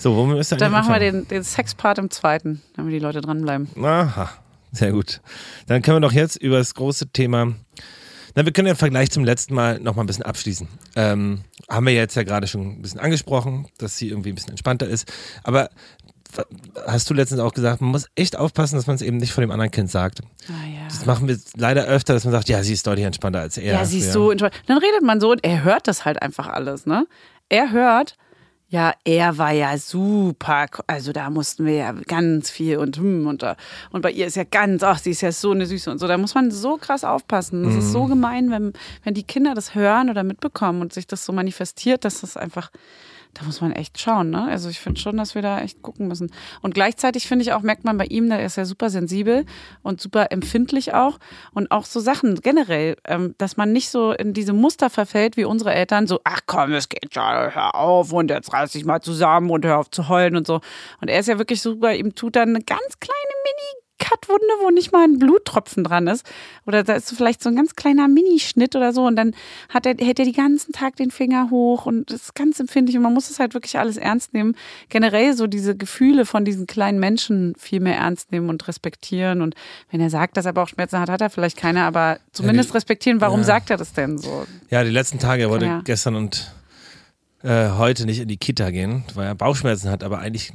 [0.00, 1.22] So, wo müssen wir Dann machen wir anfangen?
[1.24, 3.68] den, den Sexpart im zweiten, damit die Leute dranbleiben.
[3.84, 4.30] Aha,
[4.72, 5.20] sehr gut.
[5.66, 7.54] Dann können wir doch jetzt über das große Thema.
[8.34, 10.68] Na, wir können ja im Vergleich zum letzten Mal noch mal ein bisschen abschließen.
[10.96, 14.50] Ähm, haben wir jetzt ja gerade schon ein bisschen angesprochen, dass sie irgendwie ein bisschen
[14.50, 15.10] entspannter ist.
[15.42, 15.70] Aber
[16.86, 19.42] hast du letztens auch gesagt, man muss echt aufpassen, dass man es eben nicht von
[19.42, 20.20] dem anderen Kind sagt.
[20.48, 20.86] Ah, ja.
[20.88, 23.74] Das machen wir leider öfter, dass man sagt, ja, sie ist deutlich entspannter als er.
[23.74, 24.54] Ja, sie ist so entspannt.
[24.66, 27.06] Dann redet man so und er hört das halt einfach alles, ne?
[27.48, 28.16] Er hört,
[28.70, 33.42] ja, er war ja super, also da mussten wir ja ganz viel und hm und
[33.42, 33.56] da,
[33.92, 36.06] und bei ihr ist ja ganz, ach, sie ist ja so eine Süße und so.
[36.06, 37.64] Da muss man so krass aufpassen.
[37.64, 38.08] Das ist so Mhm.
[38.10, 38.72] gemein, wenn,
[39.04, 42.70] wenn die Kinder das hören oder mitbekommen und sich das so manifestiert, dass das einfach,
[43.38, 44.48] da muss man echt schauen, ne?
[44.48, 46.32] Also ich finde schon, dass wir da echt gucken müssen.
[46.60, 49.44] Und gleichzeitig finde ich auch, merkt man bei ihm, der ist ja super sensibel
[49.82, 51.18] und super empfindlich auch.
[51.52, 55.44] Und auch so Sachen generell, ähm, dass man nicht so in diese Muster verfällt wie
[55.44, 59.00] unsere Eltern, so, ach komm, es geht schon, hör auf und jetzt reiß dich mal
[59.00, 60.60] zusammen und hör auf zu heulen und so.
[61.00, 63.38] Und er ist ja wirklich super, ihm tut dann eine ganz kleine
[63.98, 66.24] Kattwunde, wo nicht mal ein Bluttropfen dran ist.
[66.66, 69.06] Oder da ist vielleicht so ein ganz kleiner Minischnitt oder so.
[69.06, 69.34] Und dann
[69.68, 72.96] hat er, hält er den ganzen Tag den Finger hoch und das ist ganz empfindlich.
[72.96, 74.56] Und man muss es halt wirklich alles ernst nehmen.
[74.88, 79.42] Generell so diese Gefühle von diesen kleinen Menschen viel mehr ernst nehmen und respektieren.
[79.42, 79.54] Und
[79.90, 83.40] wenn er sagt, dass er Bauchschmerzen hat, hat er vielleicht keine, aber zumindest respektieren, warum
[83.40, 83.46] ja.
[83.46, 84.46] sagt er das denn so?
[84.70, 85.80] Ja, die letzten Tage, er wollte Ja.
[85.84, 86.52] gestern und
[87.42, 90.52] äh, heute nicht in die Kita gehen, weil er Bauchschmerzen hat, aber eigentlich,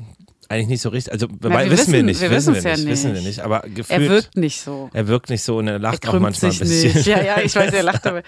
[0.50, 1.12] eigentlich nicht so richtig.
[1.14, 3.40] Also wir weil, wissen wir nicht, wir wissen wir wissen's ja nicht, wissen wir nicht.
[3.42, 4.90] Aber Er gefühlt, wirkt nicht so.
[4.94, 6.94] er wirkt nicht so und er Er lacht auch krümmt manchmal ein bisschen.
[6.94, 7.06] nicht.
[7.08, 8.24] Ja, ja, ich weiß, er lacht aber.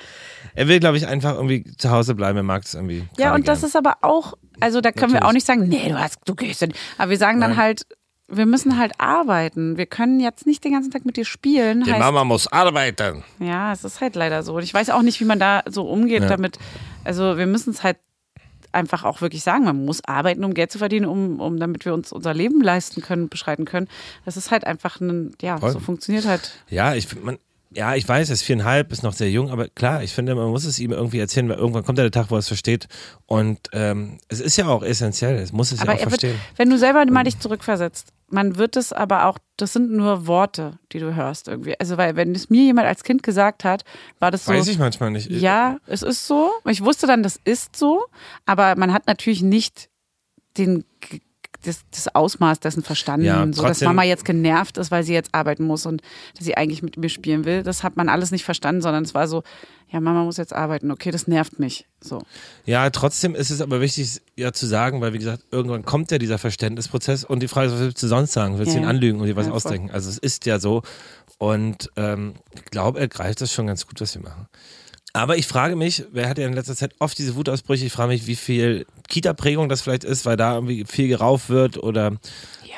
[0.56, 2.38] Er will, glaube ich, einfach irgendwie zu Hause bleiben.
[2.38, 3.06] Er mag es irgendwie.
[3.17, 3.67] Ja, und das gern.
[3.69, 5.30] ist aber auch, also da können wir Natürlich.
[5.30, 6.75] auch nicht sagen, nee, du hast, du gehst nicht.
[6.97, 7.60] Aber wir sagen dann Nein.
[7.60, 7.86] halt,
[8.28, 9.78] wir müssen halt arbeiten.
[9.78, 11.84] Wir können jetzt nicht den ganzen Tag mit dir spielen.
[11.84, 13.23] Die heißt, Mama muss arbeiten.
[13.39, 14.56] Ja, es ist halt leider so.
[14.56, 16.30] Und ich weiß auch nicht, wie man da so umgeht Ja.
[16.30, 16.58] damit.
[17.04, 17.97] Also wir müssen es halt
[18.76, 21.94] einfach auch wirklich sagen, man muss arbeiten, um Geld zu verdienen, um, um damit wir
[21.94, 23.88] uns unser Leben leisten können, beschreiten können.
[24.26, 25.72] Das ist halt einfach ein, ja, Voll.
[25.72, 26.52] so funktioniert halt.
[26.70, 27.38] Ja, ich man.
[27.72, 30.50] Ja, ich weiß, er ist viereinhalb, ist noch sehr jung, aber klar, ich finde, man
[30.50, 32.88] muss es ihm irgendwie erzählen, weil irgendwann kommt ja der Tag, wo er es versteht.
[33.26, 36.22] Und ähm, es ist ja auch essentiell, es muss es Aber ja auch er wird,
[36.22, 36.40] verstehen.
[36.56, 40.80] wenn du selber mal dich zurückversetzt, man wird es aber auch, das sind nur Worte,
[40.92, 41.80] die du hörst irgendwie.
[41.80, 43.84] Also, weil, wenn es mir jemand als Kind gesagt hat,
[44.20, 44.54] war das so.
[44.54, 45.30] Weiß ich manchmal nicht.
[45.30, 46.52] Ja, es ist so.
[46.66, 48.06] Ich wusste dann, das ist so,
[48.46, 49.90] aber man hat natürlich nicht
[50.58, 50.86] den,
[51.65, 55.34] das, das Ausmaß dessen verstanden, Ja, so dass Mama jetzt genervt ist, weil sie jetzt
[55.34, 56.01] arbeiten muss und
[56.38, 57.63] dass sie eigentlich mit mir spielen will.
[57.63, 59.43] Das hat man alles nicht verstanden, sondern es war so,
[59.89, 61.86] ja, Mama muss jetzt arbeiten, okay, das nervt mich.
[62.01, 62.21] So.
[62.65, 66.17] Ja, trotzdem ist es aber wichtig, ja zu sagen, weil wie gesagt, irgendwann kommt ja
[66.17, 68.58] dieser Verständnisprozess und die Frage ist, was willst du sonst sagen?
[68.58, 69.91] Willst du Ja, ihn anlügen und dir was Ja, ausdenken?
[69.91, 70.82] Also es ist ja so
[71.38, 74.47] und ähm, ich glaube, er greift das schon ganz gut, was wir machen.
[75.15, 78.10] Aber ich frage mich, wer hat ja in letzter Zeit oft diese Wutausbrüche, ich frage
[78.10, 82.17] mich, wie viel Kita-Prägung das vielleicht ist, weil da irgendwie viel gerauft wird oder,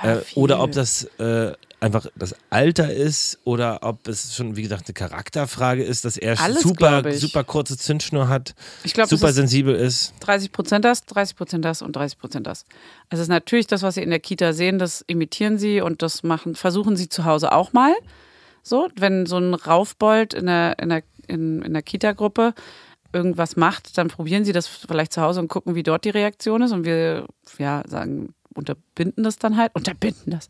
[0.04, 4.62] Ja, äh, oder ob das äh, einfach das Alter ist oder ob es schon, wie
[4.62, 9.10] gesagt, eine Charakterfrage ist, dass er Alles, super, glaub super kurze Zündschnur hat, Ich glaube,
[9.10, 10.14] super ist sensibel ist.
[10.20, 12.66] 30 Prozent das, 30 Prozent das und 30 Prozent das.
[13.10, 16.04] Also es ist natürlich das, was Sie in der Kita sehen, das imitieren Sie und
[16.04, 17.96] das machen, versuchen Sie zu Hause auch mal.
[18.64, 22.54] So, wenn so ein Raufbold in der, in der, in, in der Kita-Gruppe
[23.14, 26.62] irgendwas macht, dann probieren Sie das vielleicht zu Hause und gucken, wie dort die Reaktion
[26.62, 26.72] ist.
[26.72, 27.26] Und wir,
[27.58, 30.50] ja, sagen, unterbinden das dann halt, unterbinden das.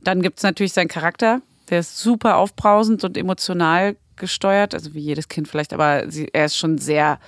[0.00, 5.00] Dann gibt es natürlich seinen Charakter, der ist super aufbrausend und emotional gesteuert, also wie
[5.00, 7.18] jedes Kind vielleicht, aber sie, er ist schon sehr,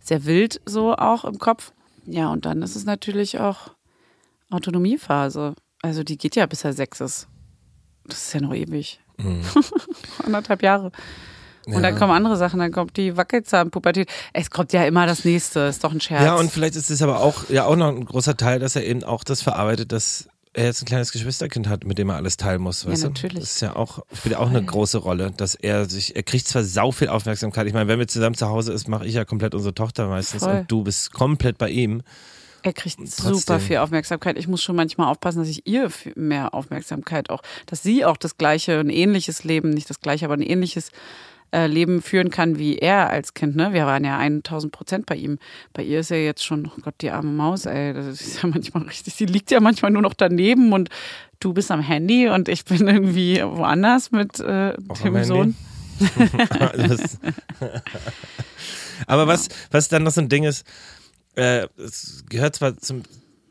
[0.00, 1.72] sehr wild so auch im Kopf.
[2.06, 3.70] Ja, und dann ist es natürlich auch
[4.50, 5.54] Autonomiephase.
[5.80, 7.28] Also die geht ja bis er sechs ist.
[8.06, 9.00] Das ist ja noch ewig.
[10.24, 10.92] Anderthalb Jahre.
[11.66, 11.98] Und dann Ja.
[11.98, 14.08] kommen andere Sachen, dann kommt die Wackelzahnpubertät.
[14.32, 16.22] Es kommt ja immer das nächste, ist doch ein Scherz.
[16.24, 18.84] Ja, und vielleicht ist es aber auch, ja, auch noch ein großer Teil, dass er
[18.84, 22.36] eben auch das verarbeitet, dass er jetzt ein kleines Geschwisterkind hat, mit dem er alles
[22.36, 23.08] teilen muss, weißt du?
[23.08, 23.40] natürlich.
[23.40, 26.46] Das ist ja auch, spielt ja auch eine große Rolle, dass er sich, er kriegt
[26.46, 27.66] zwar sau viel Aufmerksamkeit.
[27.66, 30.44] Ich meine, wenn wir zusammen zu Hause ist, mache ich ja komplett unsere Tochter meistens
[30.44, 30.58] Voll.
[30.58, 32.02] und du bist komplett bei ihm.
[32.62, 33.34] Er kriegt trotzdem.
[33.34, 34.38] super viel Aufmerksamkeit.
[34.38, 38.38] Ich muss schon manchmal aufpassen, dass ich ihr mehr Aufmerksamkeit auch, dass sie auch das
[38.38, 40.90] gleiche, ein ähnliches Leben, nicht das gleiche, aber ein ähnliches
[41.54, 43.54] äh, Leben führen kann wie er als Kind.
[43.54, 43.72] Ne?
[43.72, 45.38] Wir waren ja 1000 Prozent bei ihm.
[45.72, 47.94] Bei ihr ist er jetzt schon, oh Gott, die arme Maus, ey.
[47.94, 49.14] Das ist ja manchmal richtig.
[49.14, 50.88] Sie liegt ja manchmal nur noch daneben und
[51.38, 55.24] du bist am Handy und ich bin irgendwie woanders mit äh, dem?
[55.24, 55.54] Sohn.
[59.06, 60.66] Aber was, was dann noch so ein Ding ist,
[61.36, 63.02] äh, es gehört zwar zum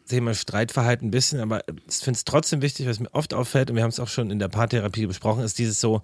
[0.07, 3.77] Thema Streitverhalten ein bisschen, aber ich finde es trotzdem wichtig, was mir oft auffällt, und
[3.77, 6.01] wir haben es auch schon in der Paartherapie besprochen, ist dieses so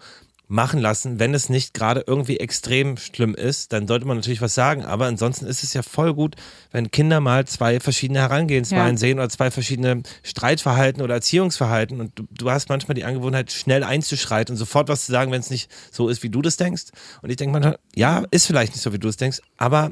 [0.52, 4.56] machen lassen, wenn es nicht gerade irgendwie extrem schlimm ist, dann sollte man natürlich was
[4.56, 6.36] sagen, aber ansonsten ist es ja voll gut,
[6.72, 8.98] wenn Kinder mal zwei verschiedene Herangehensweisen Ja.
[8.98, 13.84] sehen oder zwei verschiedene Streitverhalten oder Erziehungsverhalten und du, du hast manchmal die Angewohnheit, schnell
[13.84, 16.86] einzuschreiten und sofort was zu sagen, wenn es nicht so ist, wie du das denkst.
[17.22, 19.92] Und ich denke manchmal, ja, ist vielleicht nicht so, wie du es denkst, aber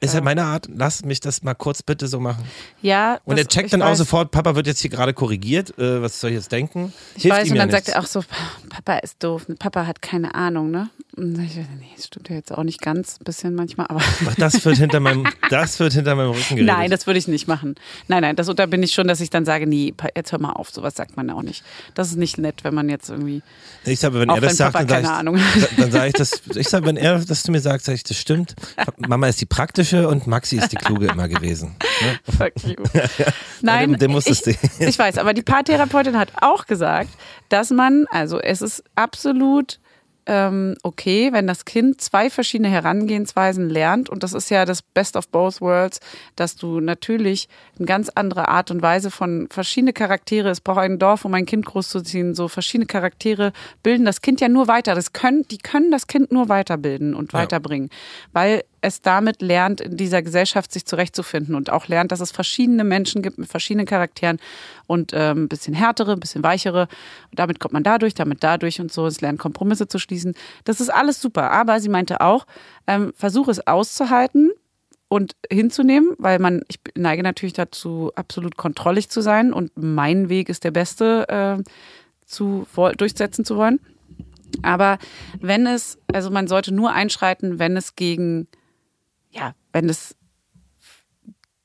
[0.00, 2.44] ist ja meine Art, lass mich das mal kurz bitte so machen.
[2.82, 3.98] Ja, Und das- er checkt dann auch weiß.
[3.98, 6.92] sofort, Papa wird jetzt hier gerade korrigiert, äh, was soll ich jetzt denken?
[7.16, 7.96] Ich Hilft weiß, ihm und ja dann sagt nichts.
[7.96, 8.22] er auch so,
[8.70, 10.88] Papa ist doof, Papa hat keine Ahnung, ne?
[11.22, 11.48] Nee,
[11.96, 15.00] das stimmt ja jetzt auch nicht ganz, ein bisschen manchmal, aber Ach, das wird hinter
[15.00, 16.66] meinem, das wird hinter meinem Rücken geredet.
[16.66, 17.74] nein, das würde ich nicht machen.
[18.08, 20.52] Nein, nein, das da bin ich schon, dass ich dann sage, nee, jetzt hör mal
[20.52, 21.62] auf, sowas sagt man auch nicht.
[21.94, 23.42] Das ist nicht nett, wenn man jetzt irgendwie,
[23.84, 26.68] Ich sage, wenn er das sagt, Papa dann sage ich, dann sage ich das, ich
[26.68, 28.54] sage, wenn er das zu mir sagt, sage ich, das stimmt.
[28.96, 31.76] Mama ist die praktische und Maxi ist die kluge immer gewesen.
[32.02, 32.18] Ne?
[32.36, 32.74] Fuck you.
[33.60, 34.42] Nein, dem- dem muss ich,
[34.80, 37.10] ich weiß, aber die Paartherapeutin hat auch gesagt,
[37.50, 39.78] dass man, also es ist absolut
[40.26, 44.08] okay, wenn das Kind zwei verschiedene Herangehensweisen lernt.
[44.08, 46.00] Und das ist ja das Best of both worlds,
[46.36, 47.48] dass du natürlich
[47.78, 51.46] eine ganz andere Art und Weise von verschiedene Charaktere, es braucht ein Dorf, um ein
[51.46, 53.52] Kind großzuziehen, so verschiedene Charaktere
[53.82, 54.94] bilden das Kind ja nur weiter.
[54.94, 57.40] Das können, die können das Kind nur weiterbilden und Ja.
[57.40, 57.90] weiterbringen.
[58.32, 62.84] Weil es damit lernt, in dieser Gesellschaft sich zurechtzufinden und auch lernt, dass es verschiedene
[62.84, 64.38] Menschen gibt mit verschiedenen Charakteren
[64.86, 66.88] und ähm, ein bisschen härtere, ein bisschen weichere.
[67.30, 69.06] Und damit kommt man dadurch, damit dadurch und so.
[69.06, 70.34] Es lernt Kompromisse zu schließen.
[70.64, 71.50] Das ist alles super.
[71.50, 72.46] Aber sie meinte auch,
[72.86, 74.50] ähm, versuche es auszuhalten
[75.08, 80.48] und hinzunehmen, weil man, ich neige natürlich dazu, absolut kontrollig zu sein und mein Weg
[80.48, 81.62] ist der beste, äh,
[82.24, 83.80] zu, woll- durchsetzen zu wollen.
[84.62, 84.98] Aber
[85.40, 88.48] wenn es, also man sollte nur einschreiten, wenn es gegen,
[89.30, 90.16] ja, wenn es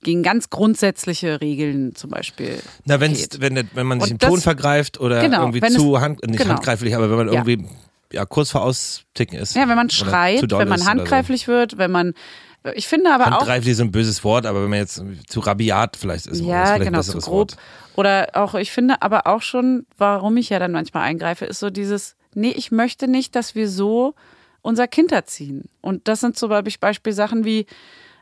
[0.03, 2.59] gegen ganz grundsätzliche Regeln zum Beispiel.
[2.85, 3.41] Na, wenn's, geht.
[3.41, 6.37] wenn, wenn man sich Und im Ton vergreift oder Genau, irgendwie zu es- hand, nicht
[6.39, 6.53] genau.
[6.55, 7.43] handgreiflich, aber wenn man Ja.
[7.43, 7.67] irgendwie
[8.13, 9.55] ja, kurz vor Austicken ist.
[9.55, 10.85] Ja, wenn man zu schreit, wenn man ist oder so.
[10.89, 12.13] handgreiflich wird, wenn man,
[12.75, 15.97] ich finde aber auch, Handgreiflich ist ein böses Wort, aber wenn man jetzt zu rabiat
[15.97, 17.51] vielleicht ist, ist Ja, vielleicht ein genau, zu besseres grob.
[17.53, 17.57] Wort.
[17.95, 21.71] Oder auch, ich finde aber auch schon, warum ich ja dann manchmal eingreife, ist so
[21.71, 24.13] dieses, nee, ich möchte nicht, dass wir so
[24.65, 25.69] unser Kind erziehen.
[25.81, 27.67] Und das sind zum Beispiel Beispielsachen wie,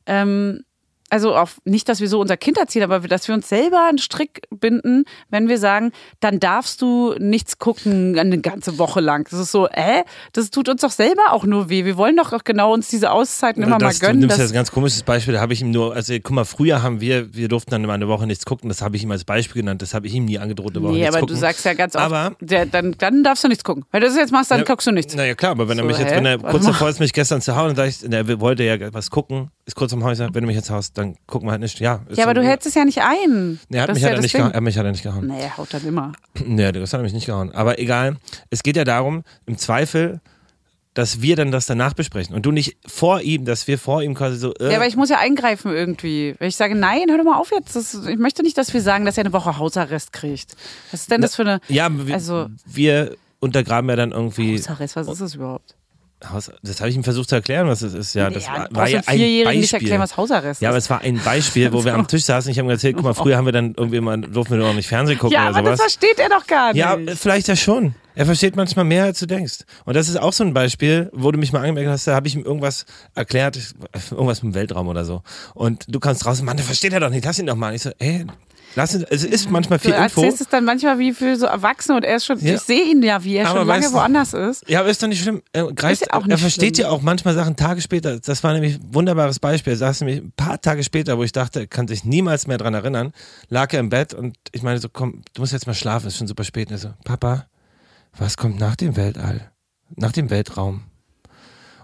[0.05, 0.65] ähm,
[1.13, 3.99] also auch nicht, dass wir so unser Kind erziehen, aber dass wir uns selber einen
[3.99, 5.91] Strick binden, wenn wir sagen,
[6.21, 9.27] dann darfst du nichts gucken eine ganze Woche lang.
[9.29, 10.03] Das ist so, äh,
[10.33, 11.85] das tut uns doch selber auch nur weh.
[11.85, 14.19] Wir wollen doch auch genau uns diese Auszeiten immer das, mal Du gönnen.
[14.21, 16.45] nimmst dass- jetzt ein ganz komisches Beispiel, da habe ich ihm nur, also guck mal,
[16.45, 19.11] früher haben wir, wir durften dann immer eine Woche nichts gucken, das habe ich ihm
[19.11, 21.35] als Beispiel genannt, das habe ich ihm nie angedroht, eine Woche Nee, aber gucken.
[21.35, 23.85] du sagst ja ganz oft, Aber- der, dann, dann darfst du nichts gucken.
[23.91, 25.13] Wenn du das jetzt machst, dann Ja, guckst du nichts.
[25.15, 26.15] Naja, klar, aber wenn er So, mich jetzt, hä?
[26.17, 29.11] wenn er kurz davor ist, mich gestern zu hauen und ich, er wollte ja was
[29.11, 31.79] gucken, ist kurz am Häuser, wenn du mich jetzt haust, dann gucken wir halt nicht.
[31.79, 33.59] Ja, Ja, aber so- du hältst es ja nicht ein.
[33.69, 34.51] Nee, er hat mich ist hat ja er nicht gehauen.
[34.51, 35.27] Er hat mich hat er nicht gehauen.
[35.27, 36.11] Nee, er haut dann immer.
[36.45, 37.51] Nee, das hat er mich nicht gehauen.
[37.53, 38.17] Aber egal.
[38.49, 40.19] Es geht ja darum, im Zweifel,
[40.93, 44.13] dass wir dann das danach besprechen und du nicht vor ihm, dass wir vor ihm
[44.13, 44.53] quasi so.
[44.55, 46.35] Äh, Ja, aber ich muss ja eingreifen irgendwie.
[46.37, 47.75] Wenn ich sage, nein, hör doch mal auf jetzt.
[47.75, 50.55] Das, ich möchte nicht, dass wir sagen, dass er eine Woche Hausarrest kriegt.
[50.91, 54.57] Was ist denn das für eine ja, wir, also- wir untergraben ja dann irgendwie.
[54.57, 54.95] Hausarrest?
[54.95, 55.75] Was ist das überhaupt?
[56.63, 58.15] Das habe ich ihm versucht zu erklären, was es ist.
[58.15, 59.87] Ja, das ja, war, war ja ein Vierjährigen nicht Beispiel.
[59.89, 60.85] erklären, was Hausarrest Ja, aber ist.
[60.85, 62.51] es war ein Beispiel, wo wir am Tisch saßen.
[62.51, 64.73] Ich habe ihm erzählt, guck mal, früher haben wir dann irgendwie mal, durften wir doch
[64.73, 65.93] nicht Fernsehen gucken Ja, oder aber das sowas.
[65.93, 66.79] versteht er doch gar nicht.
[66.79, 67.95] Ja, vielleicht ja schon.
[68.15, 69.59] Er versteht manchmal mehr, als du denkst.
[69.85, 72.27] Und das ist auch so ein Beispiel, wo du mich mal angemerkt hast, da habe
[72.27, 73.57] ich ihm irgendwas erklärt,
[74.11, 75.23] irgendwas mit dem Weltraum oder so.
[75.55, 77.69] Und du kannst draußen, Mann, der versteht er doch nicht, lass ihn doch mal.
[77.69, 78.25] Und ich so, ey,
[78.75, 80.21] lass ihn, es ist manchmal du viel Info.
[80.21, 82.55] erzählst es dann manchmal wie für so Erwachsene und er ist schon, Ja.
[82.55, 84.69] ich sehe ihn ja, wie er Aber schon lange weißt du- woanders ist.
[84.69, 85.41] Ja, aber ist doch nicht schlimm.
[85.53, 86.85] Er, greift, auch er nicht versteht schlimm.
[86.87, 88.19] ja auch manchmal Sachen Tage später.
[88.19, 89.73] Das war nämlich ein wunderbares Beispiel.
[89.73, 92.57] Er saß nämlich ein paar Tage später, wo ich dachte, er kann sich niemals mehr
[92.57, 93.11] dran erinnern,
[93.49, 96.17] lag er im Bett und ich meine so, komm, du musst jetzt mal schlafen, ist
[96.17, 96.67] schon super spät.
[96.69, 97.45] Und er so, Papa,
[98.17, 99.51] was kommt nach dem Weltall?
[99.95, 100.83] Nach dem Weltraum?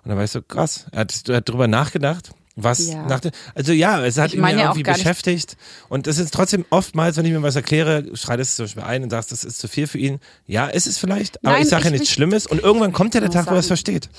[0.03, 0.85] Und dann war ich so, krass.
[0.91, 2.31] Er hat, er hat drüber nachgedacht.
[2.63, 3.05] Was Ja.
[3.05, 5.55] nach dem, also ja, es hat Ich ihn ja irgendwie beschäftigt.
[5.87, 9.03] Und es ist trotzdem oftmals, wenn ich mir was erkläre, schreit es zum Beispiel ein
[9.03, 10.19] und sagst, das ist zu viel für ihn.
[10.45, 12.93] Ja, ist es vielleicht, aber Nein, ich sage ja ich- nichts ich- Schlimmes und irgendwann
[12.93, 14.09] kommt ja der Tag, wo er es sagen- versteht.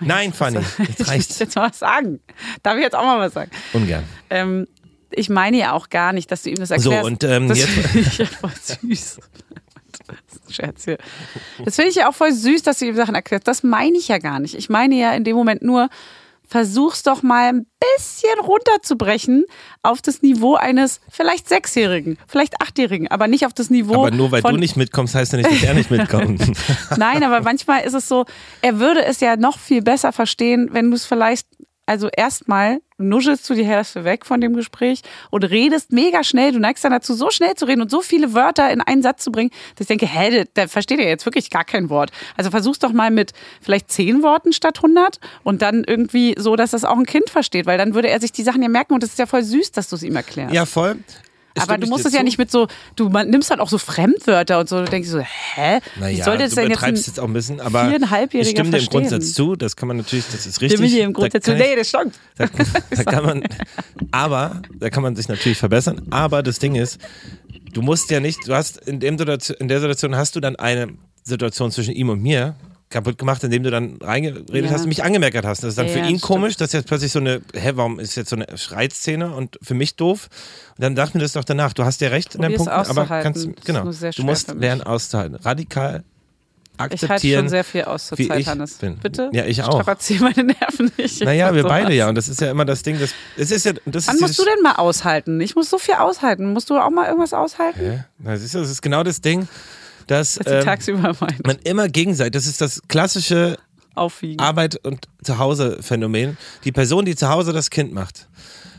[0.00, 1.38] Nein, Fanny, jetzt Ich reicht's.
[1.40, 2.20] jetzt mal was sagen.
[2.62, 3.50] Darf ich jetzt auch mal was sagen?
[3.72, 4.04] Ungern.
[4.30, 4.66] Ähm,
[5.10, 7.04] ich meine ja auch gar nicht, dass du ihm das So, erklärst.
[7.04, 9.18] und, ähm, das jetzt- finde ich ja voll süß.
[10.08, 10.98] Das ist ein Scherz hier.
[11.64, 13.46] Das finde ich ja auch voll süß, dass du ihm Sachen erklärst.
[13.46, 14.54] Das meine ich ja gar nicht.
[14.54, 15.88] Ich meine ja in dem Moment nur,
[16.52, 19.46] versuch's doch mal ein bisschen runterzubrechen
[19.82, 24.30] auf das Niveau eines vielleicht Sechsjährigen, vielleicht Achtjährigen, aber nicht auf das Niveau Aber nur
[24.32, 26.42] weil von du nicht mitkommst, heißt ja nicht, dass er nicht mitkommt.
[26.98, 28.26] Nein, aber manchmal ist es so,
[28.60, 31.46] er würde es ja noch viel besser verstehen, wenn du es vielleicht,
[31.86, 36.52] also erstmal nuschelst du die Hälfte weg von dem Gespräch und redest mega schnell.
[36.52, 39.24] Du neigst dann dazu, so schnell zu reden und so viele Wörter in einen Satz
[39.24, 42.12] zu bringen, dass ich denke, hä, der versteht ja jetzt wirklich gar kein Wort.
[42.36, 46.70] Also versuch's doch mal mit vielleicht zehn Worten statt 100 und dann irgendwie so, dass
[46.70, 49.02] das auch ein Kind versteht, weil dann würde er sich die Sachen ja merken und
[49.02, 50.54] das ist ja voll süß, dass du es ihm erklärst.
[50.54, 50.96] ja, voll.
[51.58, 54.58] Aber du musst es ja nicht mit so, du man, nimmst dann auch so Fremdwörter
[54.58, 55.80] und so, du denkst so, hä?
[55.96, 58.70] Wie Naja, soll das du denn jetzt ein, jetzt auch ein bisschen, aber ich stimme
[58.70, 58.86] dir im?
[58.86, 60.78] Grundsatz zu, das kann man natürlich, das ist richtig.
[60.78, 61.54] Stimme dir im Grundsatz zu.
[61.54, 62.14] Nee, das stimmt.
[62.36, 62.46] Da,
[62.90, 63.42] da kann man,
[64.10, 66.02] aber, da kann man sich natürlich verbessern.
[66.10, 66.98] Aber das Ding ist,
[67.72, 70.56] du musst ja nicht, du hast in, dem Situation, in der Situation hast du dann
[70.56, 70.88] eine
[71.22, 72.56] Situation zwischen ihm und mir
[72.92, 74.70] kaputt gemacht, indem du dann reingeredet Ja.
[74.70, 75.62] hast und mich angemerkt hast.
[75.64, 78.14] Das ist dann Ja, für ihn komisch, dass jetzt plötzlich so eine, hä, warum ist
[78.14, 80.28] jetzt so eine Schreitszene und für mich doof?
[80.76, 83.06] Und dann dachte mir das doch danach, du hast ja recht in deinem Punkt, aber
[83.06, 85.34] kannst, genau, du musst lernen auszuhalten.
[85.36, 86.04] Radikal
[86.74, 87.40] Ich halte akzeptieren.
[87.44, 88.74] schon sehr viel aus zur Zeit, ich Hannes.
[88.74, 88.96] bin.
[88.98, 89.30] Bitte?
[89.32, 89.72] Ja, ich auch.
[89.72, 91.20] Strapazier meine Nerven nicht.
[91.24, 92.08] naja, wir So beide ja.
[92.08, 94.44] Und das ist ja immer das Ding, das, es ist ja, das Wann musst du
[94.44, 95.40] denn mal aushalten?
[95.40, 96.52] Ich muss so viel aushalten.
[96.52, 98.04] Musst du auch mal irgendwas aushalten?
[98.24, 98.36] Hä?
[98.36, 99.48] Siehst du, das ist genau das Ding,
[100.06, 101.46] dass ähm, tagsüber meint.
[101.46, 103.56] man immer gegenseitig, das ist das klassische
[103.94, 104.40] aufwiegen.
[104.40, 106.36] Arbeit und Zuhause-Phänomen.
[106.64, 108.28] Die Person, die zu Hause das Kind macht,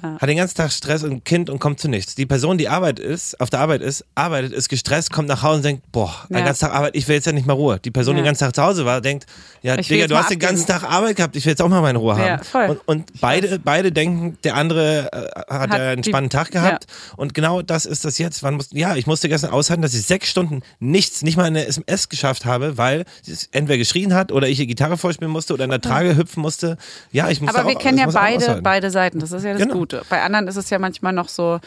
[0.03, 2.15] hat den ganzen Tag Stress und Kind und kommt zu nichts.
[2.15, 5.57] Die Person, die Arbeit ist, auf der Arbeit ist, arbeitet, ist gestresst, kommt nach Hause
[5.57, 6.43] und denkt, boah, den Ja.
[6.45, 7.79] ganzen Tag Arbeit, ich will jetzt ja nicht mal Ruhe.
[7.79, 8.23] Die Person, die Ja.
[8.23, 9.25] den ganzen Tag zu Hause war, denkt,
[9.61, 10.81] ja, Ich Digga, du hast den ganzen abgeben.
[10.81, 12.43] Tag Arbeit gehabt, ich will jetzt auch mal meine Ruhe Ja, haben.
[12.43, 12.65] voll.
[12.69, 16.85] Und, und beide, beide denken, der andere äh, hat, Hat einen die- spannenden Tag gehabt.
[17.15, 18.43] Und genau das ist das jetzt.
[18.43, 22.09] Muss, ja, ich musste gestern aushalten, dass ich sechs Stunden nichts, nicht mal eine SMS
[22.09, 25.69] geschafft habe, weil sie entweder geschrien hat oder ich die Gitarre vorspielen musste oder in
[25.69, 26.77] der Trage hüpfen musste.
[27.11, 28.63] Ja, ich musste Aber wir auch, kennen das ja beide, aushalten.
[28.63, 29.19] beide Seiten.
[29.19, 29.75] Das ist ja das Genau.
[29.75, 29.92] Gute.
[30.09, 31.59] Bei anderen ist es ja manchmal noch so,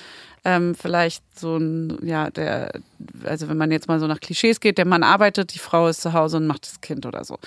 [0.46, 2.70] ähm, vielleicht so ein, ja, der,
[3.24, 6.02] also wenn man jetzt mal so nach Klischees geht, der Mann arbeitet, die Frau ist
[6.02, 7.38] zu Hause und macht das Kind oder so.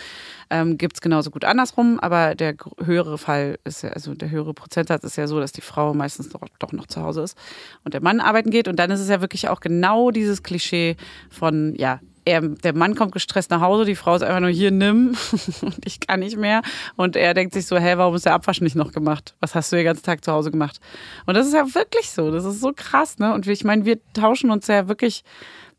[0.50, 4.54] Ähm, Gibt es genauso gut andersrum, aber der höhere Fall ist ja, also der höhere
[4.54, 7.38] Prozentsatz ist ja so, dass die Frau meistens doch, doch noch zu Hause ist
[7.86, 8.68] und der Mann arbeiten geht.
[8.68, 10.98] Und dann ist es ja wirklich auch genau dieses Klischee
[11.30, 14.72] von, ja, er, der Mann kommt gestresst nach Hause, die Frau ist einfach nur hier,
[14.72, 15.18] nimm
[15.62, 16.62] und ich kann nicht mehr.
[16.96, 19.36] Und er denkt sich so, hä, warum ist der Abwasch nicht noch gemacht?
[19.40, 20.80] Was hast du den ganzen Tag zu Hause gemacht?
[21.26, 23.34] Und das ist ja wirklich so, das ist so krass, ne?
[23.34, 25.24] Und ich meine, wir tauschen uns ja wirklich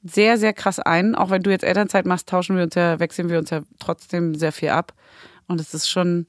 [0.02, 1.14] sehr, sehr krass ein.
[1.14, 4.34] Auch wenn du jetzt Elternzeit machst, tauschen wir uns ja, wechseln wir uns ja trotzdem
[4.34, 4.92] sehr viel ab.
[5.46, 6.26] Und es ist schon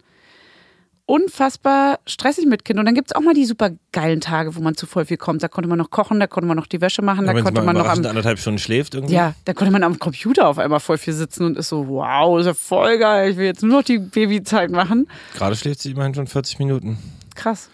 [1.12, 2.80] unfassbar stressig mit Kind.
[2.80, 5.18] Und dann gibt es auch mal die super geilen Tage, wo man zu voll viel
[5.18, 5.44] kommt.
[5.44, 7.44] Da konnte man noch kochen, da konnte man noch die Wäsche machen, da Ja, sie
[7.44, 9.14] konnte man noch am anderthalb Stunden schläft irgendwie.
[9.14, 12.40] ja, da konnte man am Computer auf einmal voll viel sitzen und ist so, wow,
[12.40, 15.08] ist ja voll geil, ich will jetzt nur noch die Babyzeit machen.
[15.36, 16.98] Gerade schläft sie immerhin schon 40 Minuten.
[17.36, 17.70] Krass.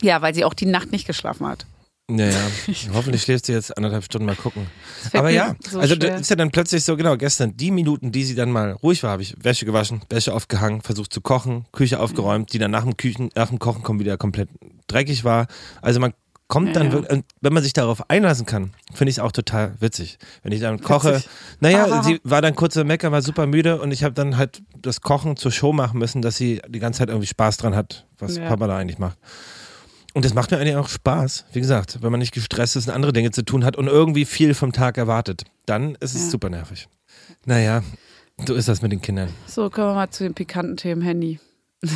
[0.00, 1.66] Ja, weil sie auch die Nacht nicht geschlafen hat.
[2.10, 2.38] Ja, ja.
[2.94, 4.66] Hoffentlich schläft sie jetzt anderthalb Stunden mal gucken.
[5.12, 6.10] Aber ja, so also schwer.
[6.12, 9.02] das ist ja dann plötzlich so, genau, gestern, die Minuten, die sie dann mal ruhig
[9.02, 12.84] war, habe ich Wäsche gewaschen, Wäsche aufgehangen, versucht zu kochen, Küche aufgeräumt, die dann nach
[12.84, 14.48] dem, Küchen, nach dem Kochen kommen wieder komplett
[14.86, 15.48] dreckig war.
[15.82, 16.12] Also man
[16.46, 16.92] kommt Ja, dann ja.
[16.92, 20.18] wirklich, wenn man sich darauf einlassen kann, finde ich es auch total witzig.
[20.44, 21.28] Wenn ich dann koche, Witzig.
[21.58, 22.02] naja, Aha.
[22.04, 25.00] sie war dann kurz am Mecker, war super müde und ich habe dann halt das
[25.00, 28.36] Kochen zur Show machen müssen, dass sie die ganze Zeit irgendwie Spaß dran hat, was
[28.36, 28.46] Ja.
[28.46, 29.18] Papa da eigentlich macht.
[30.16, 31.44] Und das macht mir eigentlich auch Spaß.
[31.52, 34.24] Wie gesagt, wenn man nicht gestresst ist und andere Dinge zu tun hat und irgendwie
[34.24, 36.30] viel vom Tag erwartet, dann ist es Ja.
[36.30, 36.88] super nervig.
[37.44, 37.82] Naja,
[38.46, 39.28] so ist das mit den Kindern.
[39.46, 41.38] So, kommen wir mal zu den pikanten Themen Handy.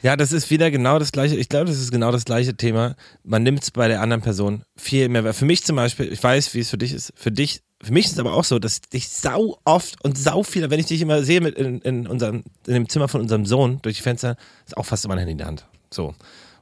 [0.00, 1.34] Ja, das ist wieder genau das gleiche.
[1.34, 2.94] Ich glaube, das ist genau das gleiche Thema.
[3.24, 5.34] Man nimmt es bei der anderen Person viel mehr.
[5.34, 7.12] Für mich zum Beispiel, ich weiß, wie es für dich ist.
[7.16, 10.44] Für dich, für mich ist es aber auch so, dass ich sau oft und sau
[10.44, 13.44] viel, wenn ich dich immer sehe mit in, in unserem, in dem Zimmer von unserem
[13.44, 14.36] Sohn durch die Fenster,
[14.66, 15.66] ist auch fast immer ein Handy in der Hand.
[15.92, 16.14] So.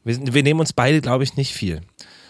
[0.05, 1.81] Wir, wir nehmen uns beide, glaube ich, nicht viel.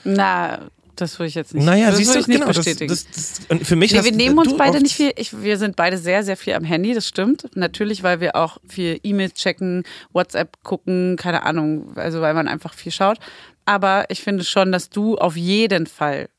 [0.04, 2.46] Na, das würde ich jetzt nicht, Naja, das siehst du, ich nicht genau.
[2.48, 2.88] Das, bestätigen.
[2.88, 5.12] das, das, und für mich Nee, wir nehmen uns beide nicht viel.
[5.16, 7.46] Ich, wir sind beide sehr, sehr viel am Handy, das stimmt.
[7.54, 12.72] Natürlich, weil wir auch viel E-Mails checken, WhatsApp gucken, keine Ahnung, also weil man einfach
[12.72, 13.18] viel schaut.
[13.66, 16.30] Aber ich finde schon, dass du auf jeden Fall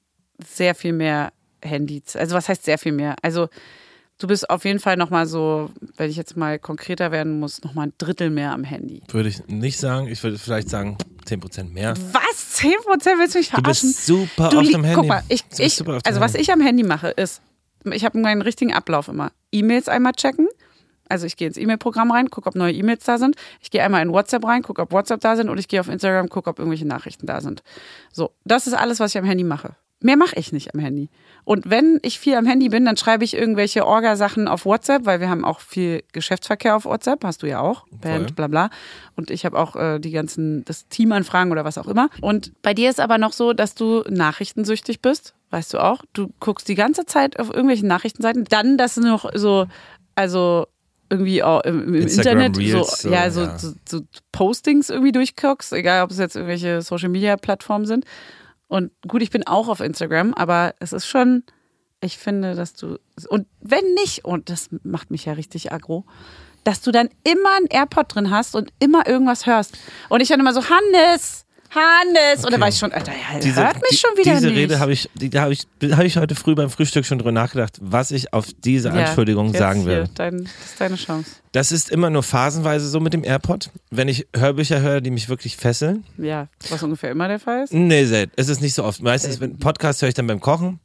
[0.44, 1.32] sehr viel mehr
[1.62, 3.16] Handy, also was heißt sehr viel mehr?
[3.22, 3.50] Also
[4.20, 7.88] du bist auf jeden Fall nochmal so, wenn ich jetzt mal konkreter werden muss, nochmal
[7.88, 9.02] ein Drittel mehr am Handy.
[9.10, 10.08] Würde ich nicht sagen.
[10.08, 11.94] Ich würde vielleicht sagen 10% mehr.
[12.12, 12.54] Was?
[12.54, 13.90] 10 Prozent willst du mich Du verarschen?
[13.90, 14.96] bist super Du oft am Handy.
[15.00, 17.42] Guck mal, ich, Du ich, also was ich am Handy mache, ist,
[17.92, 19.32] ich habe meinen richtigen Ablauf immer.
[19.52, 20.48] E-Mails einmal checken.
[21.10, 23.36] Also ich gehe ins E-Mail-Programm rein, gucke, ob neue E-Mails da sind.
[23.62, 25.88] Ich gehe einmal in WhatsApp rein, gucke, ob WhatsApp da sind und ich gehe auf
[25.88, 27.64] Instagram, gucke, ob irgendwelche Nachrichten da sind.
[28.12, 29.76] So, das ist alles, was ich am Handy mache.
[30.00, 31.10] Mehr mache ich nicht am Handy.
[31.44, 35.20] Und wenn ich viel am Handy bin, dann schreibe ich irgendwelche Orga-Sachen auf WhatsApp, weil
[35.20, 38.70] wir haben auch viel Geschäftsverkehr auf WhatsApp, hast du ja auch, Band, bla bla.
[39.16, 42.10] Und ich habe auch äh, die ganzen, das Teamanfragen oder was auch immer.
[42.22, 46.04] Und bei dir ist aber noch so, dass du nachrichtensüchtig bist, weißt du auch.
[46.14, 48.44] Du guckst die ganze Zeit auf irgendwelchen Nachrichtenseiten.
[48.44, 49.66] Dann, dass du noch so,
[50.14, 50.68] also
[51.10, 53.58] irgendwie auch im, im Internet Reels, so, so, ja, so, ja.
[53.58, 58.06] so, so Postings irgendwie durchguckst, egal ob es jetzt irgendwelche Social Media Plattformen sind.
[58.68, 61.44] Und gut, ich bin auch auf Instagram, aber es ist schon,
[62.02, 63.00] ich finde, dass du,
[63.30, 66.06] und wenn nicht, und das macht mich ja richtig aggro,
[66.64, 69.78] dass du dann immer ein AirPod drin hast und immer irgendwas hörst.
[70.10, 71.46] Und ich dann immer so, Hannes,
[71.78, 72.44] Hannes.
[72.44, 72.62] Und Okay.
[72.62, 74.58] war ich schon, Alter, ja, Diese, hört mich die- schon wieder diese nicht.
[74.58, 77.32] Rede habe ich, die, da habe ich, hab ich heute früh beim Frühstück schon drüber
[77.32, 80.10] nachgedacht, was ich auf diese Ja, Anschuldigung sagen hier, will.
[80.16, 81.32] Dein, das ist deine Chance.
[81.52, 83.70] Das ist immer nur phasenweise so mit dem AirPod.
[83.92, 86.04] Wenn ich Hörbücher höre, die mich wirklich fesseln.
[86.18, 87.74] Ja, was ungefähr immer der Fall ist.
[87.74, 88.34] Nee, selten.
[88.36, 89.02] Es ist nicht so oft.
[89.02, 90.80] Meistens, wenn Podcast höre ich dann beim Kochen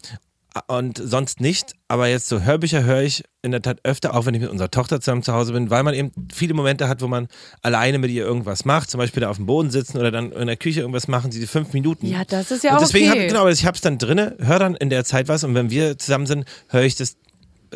[0.66, 1.74] und sonst nicht.
[1.88, 4.70] Aber jetzt so Hörbücher höre ich in der Tat öfter, auch wenn ich mit unserer
[4.70, 7.28] Tochter zusammen zu Hause bin, weil man eben viele Momente hat, wo man
[7.61, 8.90] alleine mit ihr irgendwas macht.
[8.90, 11.46] Zum Beispiel da auf dem Boden sitzen oder dann in der Küche irgendwas machen, diese
[11.46, 12.07] fünf Minuten.
[12.07, 13.22] Ja, das ist ja und auch deswegen okay.
[13.22, 15.70] hab, genau, ich habe es dann drinne, höre dann in der Zeit was und wenn
[15.70, 17.16] wir zusammen sind, höre ich das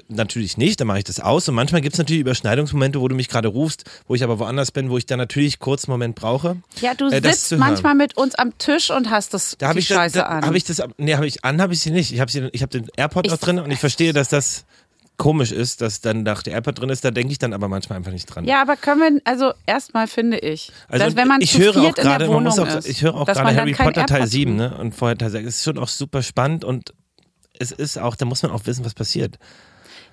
[0.08, 3.14] natürlich nicht, dann mache ich das aus und manchmal gibt es natürlich Überschneidungsmomente, wo du
[3.14, 6.14] mich gerade rufst, wo ich aber woanders bin, wo ich dann natürlich kurz einen Moment
[6.14, 6.56] brauche.
[6.80, 9.82] Ja, du äh, sitzt manchmal mit uns am Tisch und hast das Da habe die
[9.82, 10.46] ich, das, Scheiße da, an.
[10.46, 12.12] hab ich das, nee, habe ich an, habe ich sie nicht.
[12.12, 14.64] Ich habe habe den AirPod noch drin und ich verstehe, dass das
[15.16, 17.96] komisch ist, dass dann da der AirPod drin ist, da denke ich dann aber manchmal
[17.98, 18.44] einfach nicht dran.
[18.44, 21.94] Ja, aber können wir, also erstmal finde ich, Also dass wenn man ich höre auch
[21.94, 24.58] gerade, man muss auch, ist, ich höre auch gerade Harry Potter Teil AirPod 7, tut.
[24.58, 24.76] ne?
[24.78, 25.46] Und vorher Teil 6.
[25.48, 26.92] Es ist schon auch super spannend und
[27.58, 29.38] es ist auch, da muss man auch wissen, was passiert.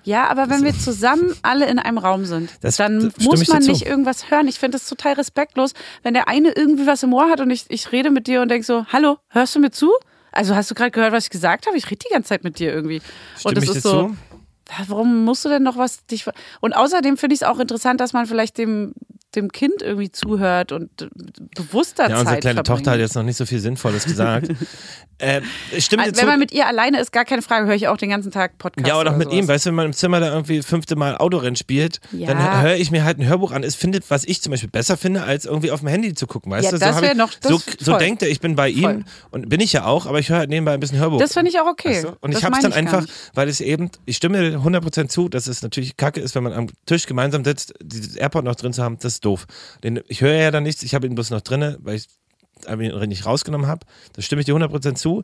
[0.04, 3.48] Ja, aber wenn wir zusammen alle in einem Raum sind, Das- dann da stimme muss
[3.48, 4.48] man nicht irgendwas hören.
[4.48, 7.64] Ich finde das total respektlos, wenn der eine irgendwie was im Ohr hat und ich,
[7.68, 9.90] ich rede mit dir und denke so, hallo, hörst du mir zu?
[10.30, 11.76] Also hast du gerade gehört, was ich gesagt habe?
[11.76, 13.00] Ich rede die ganze Zeit mit dir irgendwie.
[13.38, 14.16] Stimme und das ich ist so, zu?
[14.88, 16.26] warum musst du denn noch was dich.
[16.60, 18.94] Und außerdem finde ich es auch interessant, dass man vielleicht dem,
[19.36, 20.90] dem Kind irgendwie zuhört und
[21.56, 22.66] bewusster Ja, unsere Zeit kleine verbringt.
[22.66, 24.48] Tochter hat jetzt noch nicht so viel Sinnvolles gesagt.
[25.18, 25.40] äh,
[25.78, 28.10] stimmt Also, wenn man mit ihr alleine ist, gar keine Frage, höre ich auch den
[28.10, 28.86] ganzen Tag Podcast.
[28.86, 29.38] Ja, oder auch mit sowas.
[29.38, 32.28] ihm, weißt du, wenn man im Zimmer da irgendwie fünfte Mal Autorennen spielt, Ja.
[32.28, 33.62] dann höre ich mir halt ein Hörbuch an.
[33.62, 36.50] Es findet, was ich zum Beispiel besser finde, als irgendwie auf dem Handy zu gucken,
[36.52, 36.80] weißt Ja, du?
[37.02, 39.04] wär ich, noch- das so, so denkt er, ich bin bei ihm Voll.
[39.30, 41.18] und bin ich ja auch, aber ich höre halt nebenbei ein bisschen Hörbuch.
[41.18, 41.90] Das finde ich auch okay.
[41.90, 42.08] Weißt du?
[42.20, 43.04] Und Das ich habe es dann einfach,
[43.34, 46.52] weil es eben, ich stimme dir 100% zu, dass es natürlich kacke ist, wenn man
[46.52, 49.46] am Tisch gemeinsam sitzt, dieses AirPod noch drin zu haben, das doof.
[49.82, 52.08] Denn ich höre ja dann nichts, ich habe ihn bloß noch drin, weil ich
[52.68, 53.86] ihn nicht rausgenommen habe.
[54.12, 55.22] Da stimme ich dir 100% zu.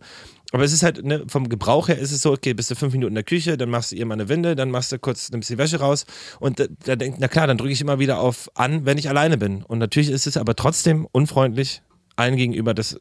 [0.52, 2.92] Aber es ist halt, ne, vom Gebrauch her ist es so, okay, bist du fünf
[2.92, 5.30] Minuten in der Küche, dann machst du ihr mal eine Winde, dann machst du kurz,
[5.30, 6.06] nimmst die Wäsche raus
[6.40, 9.08] und da, da denkt, na klar, dann drücke ich immer wieder auf an, wenn ich
[9.08, 9.62] alleine bin.
[9.62, 11.82] Und natürlich ist es aber trotzdem unfreundlich
[12.16, 13.00] allen gegenüber, das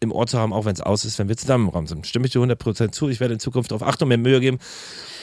[0.00, 2.06] im Ohr zu haben, auch wenn es aus ist, wenn wir zusammen im Raum sind.
[2.06, 3.08] Stimme ich dir 100% zu.
[3.08, 4.58] Ich werde in Zukunft darauf achten und mir Mühe geben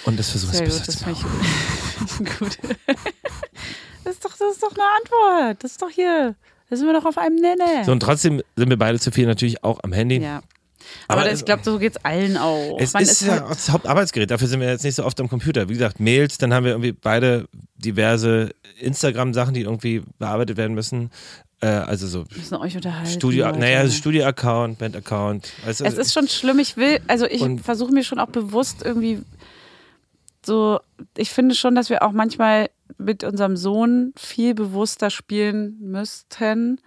[0.05, 2.27] und das versuche ich besser zu machen.
[2.39, 2.57] gut.
[4.03, 5.63] das, ist doch, das ist doch eine Antwort.
[5.63, 6.35] Das ist doch hier.
[6.69, 7.83] Da sind wir doch auf einem Nenner.
[7.83, 10.17] So, und trotzdem sind wir beide zu viel natürlich auch am Handy.
[10.17, 10.41] ja.
[11.07, 12.75] Aber, Aber das, ich glaube, so geht es allen auch.
[12.79, 15.05] Es Man ist, ist ja halt- auch das Hauptarbeitsgerät, dafür sind wir jetzt nicht so
[15.05, 15.69] oft am Computer.
[15.69, 18.49] Wie gesagt, Mails, dann haben wir irgendwie beide diverse
[18.79, 21.11] Instagram-Sachen, die irgendwie bearbeitet werden müssen.
[21.61, 23.11] Äh, also so müssen euch unterhalten.
[23.11, 23.59] Studio, Leute.
[23.59, 25.53] naja, Studio-Account, Band-Account.
[25.63, 26.57] Du, Es ist schon schlimm.
[26.57, 29.21] Ich will, also ich versuche mir schon auch bewusst irgendwie
[30.43, 30.79] so,
[31.15, 36.79] ich finde schon, dass wir auch manchmal mit unserem Sohn viel bewusster spielen müssten.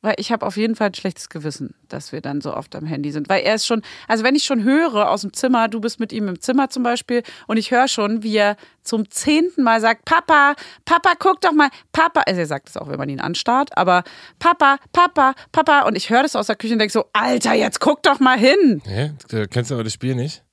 [0.00, 2.86] Weil ich habe auf jeden Fall ein schlechtes Gewissen, dass wir dann so oft am
[2.86, 3.28] Handy sind.
[3.28, 6.12] Weil er ist schon, also wenn ich schon höre aus dem Zimmer, du bist mit
[6.12, 10.04] ihm im Zimmer zum Beispiel, und ich höre schon, wie er zum zehnten Mal sagt,
[10.04, 13.76] Papa, Papa, guck doch mal, Papa, also er sagt es auch, wenn man ihn anstarrt,
[13.76, 14.04] aber
[14.38, 17.80] Papa, Papa, Papa, und ich höre das aus der Küche und denke so, Alter, jetzt
[17.80, 18.80] guck doch mal hin.
[19.28, 20.44] Da kennst aber das Spiel nicht?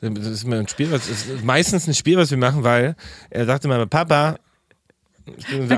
[0.00, 2.94] Das ist mir ein Spiel, was ist meistens ein Spiel, was wir machen, weil
[3.30, 4.36] er sagte mal, Papa,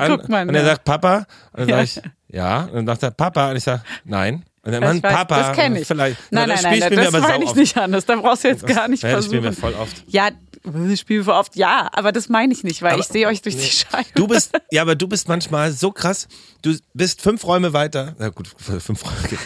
[0.06, 1.76] guckt man, und er sagt Papa, und dann Ja.
[1.86, 4.44] sag ich, ja, und dann sagt er Papa, und ich sag, nein.
[4.62, 5.86] Und dann, Das Mann, weiß- Papa, das kenne ich.
[5.86, 6.18] vielleicht.
[6.30, 8.04] Nein, nein, nein, wir das meine ich nicht anders.
[8.04, 9.72] Da brauchst du jetzt gar nicht ja, das spielen wir versuchen.
[9.74, 10.04] voll oft.
[10.08, 10.28] Ja,
[10.62, 13.40] das spielen wir oft, ja, aber das meine ich nicht, weil Aber- ich sehe euch
[13.40, 13.62] durch nee.
[13.62, 14.04] die Scheibe.
[14.14, 16.28] Du bist, ja, aber du bist manchmal so krass.
[16.60, 18.14] Du bist fünf Räume weiter.
[18.18, 19.38] Na gut, fünf Räume.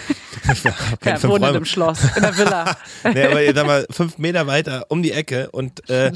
[1.04, 1.58] Ich wohnen Räume.
[1.58, 2.76] im Schloss, in der Villa.
[3.04, 6.12] Nee, aber ihr sag mal, fünf Meter weiter um die Ecke und äh,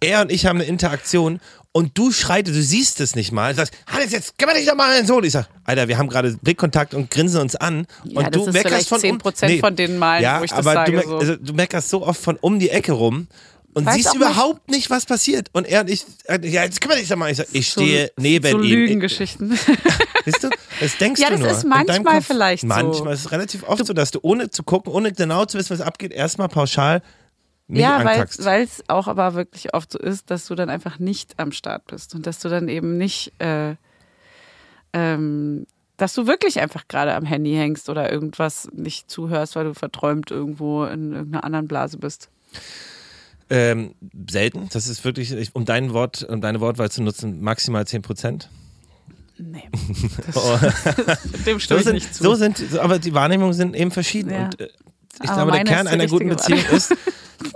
[0.00, 1.40] er und ich haben eine Interaktion
[1.72, 4.96] und du schreitest, du siehst es nicht mal, sagst, Hannes, jetzt kümmere dich doch mal
[4.96, 5.22] den Sohn.
[5.24, 8.52] Ich sag, Alter, wir haben gerade Blickkontakt und grinsen uns an Ja, und das du
[8.52, 11.18] meckerst von 10% von den Malen, ja, wo ich das aber sage, Du, meck, so.
[11.18, 13.28] also, du meckerst so oft von um die Ecke rum
[13.78, 15.48] und Weiß siehst überhaupt nicht, was passiert.
[15.52, 17.30] Und er und ich, äh, ja, jetzt kümmere dich doch mal.
[17.30, 18.70] Ich, sag, ich stehe neben so ihm.
[18.70, 19.50] Lügengeschichten.
[20.24, 20.50] Siehst du?
[20.80, 21.50] Das denkst Ja, du das nur.
[21.50, 22.66] ist In deinem manchmal vielleicht so.
[22.66, 25.70] Manchmal ist es relativ oft so, dass du ohne zu gucken, ohne genau zu wissen,
[25.70, 27.02] was abgeht, erstmal pauschal
[27.68, 31.34] mich ja, weil es auch aber wirklich oft so ist, dass du dann einfach nicht
[31.38, 33.74] am Start bist und dass du dann eben nicht, äh,
[34.94, 35.66] ähm,
[35.98, 40.30] dass du wirklich einfach gerade am Handy hängst oder irgendwas nicht zuhörst, weil du verträumt
[40.30, 42.30] irgendwo in irgendeiner anderen Blase bist.
[43.50, 43.94] Ähm,
[44.30, 44.68] selten.
[44.72, 48.50] Das ist wirklich, ich- um dein Wort, um deine Wortwahl zu nutzen, maximal 10 Prozent.
[49.38, 49.62] Nee.
[50.34, 50.58] Oh.
[51.46, 52.22] Dem So stimme ich sind, nicht zu.
[52.24, 54.30] so sind, so, aber die Wahrnehmungen sind eben verschieden.
[54.30, 54.44] Ja.
[54.44, 54.68] Und äh,
[55.22, 56.94] ich Aber glaube, der Kern einer guten Beziehung ist,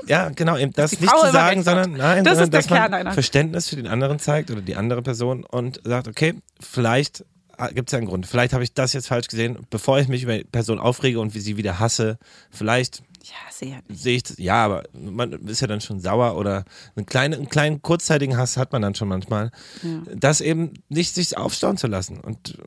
[0.07, 3.12] ja, genau, eben das nicht zu sagen, sondern nein, Das sondern dass man Kern einer.
[3.12, 7.24] Verständnis für den anderen zeigt oder die andere Person und sagt, okay, vielleicht
[7.74, 8.26] gibt es ja einen Grund.
[8.26, 9.59] Vielleicht habe ich das jetzt falsch gesehen.
[9.70, 12.18] Bevor ich mich über die Person aufrege und wie sie wieder hasse,
[12.51, 13.80] vielleicht Ja, sehr.
[13.88, 16.64] sehe ich das, ja, aber man ist ja dann schon sauer oder
[16.96, 19.50] einen kleinen, einen kleinen kurzzeitigen Hass hat man dann schon manchmal.
[20.14, 22.18] Das eben nicht sich aufstauen zu lassen.
[22.20, 22.58] Und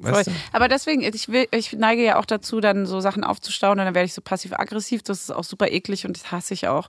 [0.00, 0.32] weißt du?
[0.52, 3.94] Aber deswegen, ich, will, ich neige ja auch dazu, dann so Sachen aufzustauen und dann
[3.94, 5.02] werde ich so passiv-aggressiv.
[5.02, 6.88] Das ist auch super eklig und das hasse ich auch.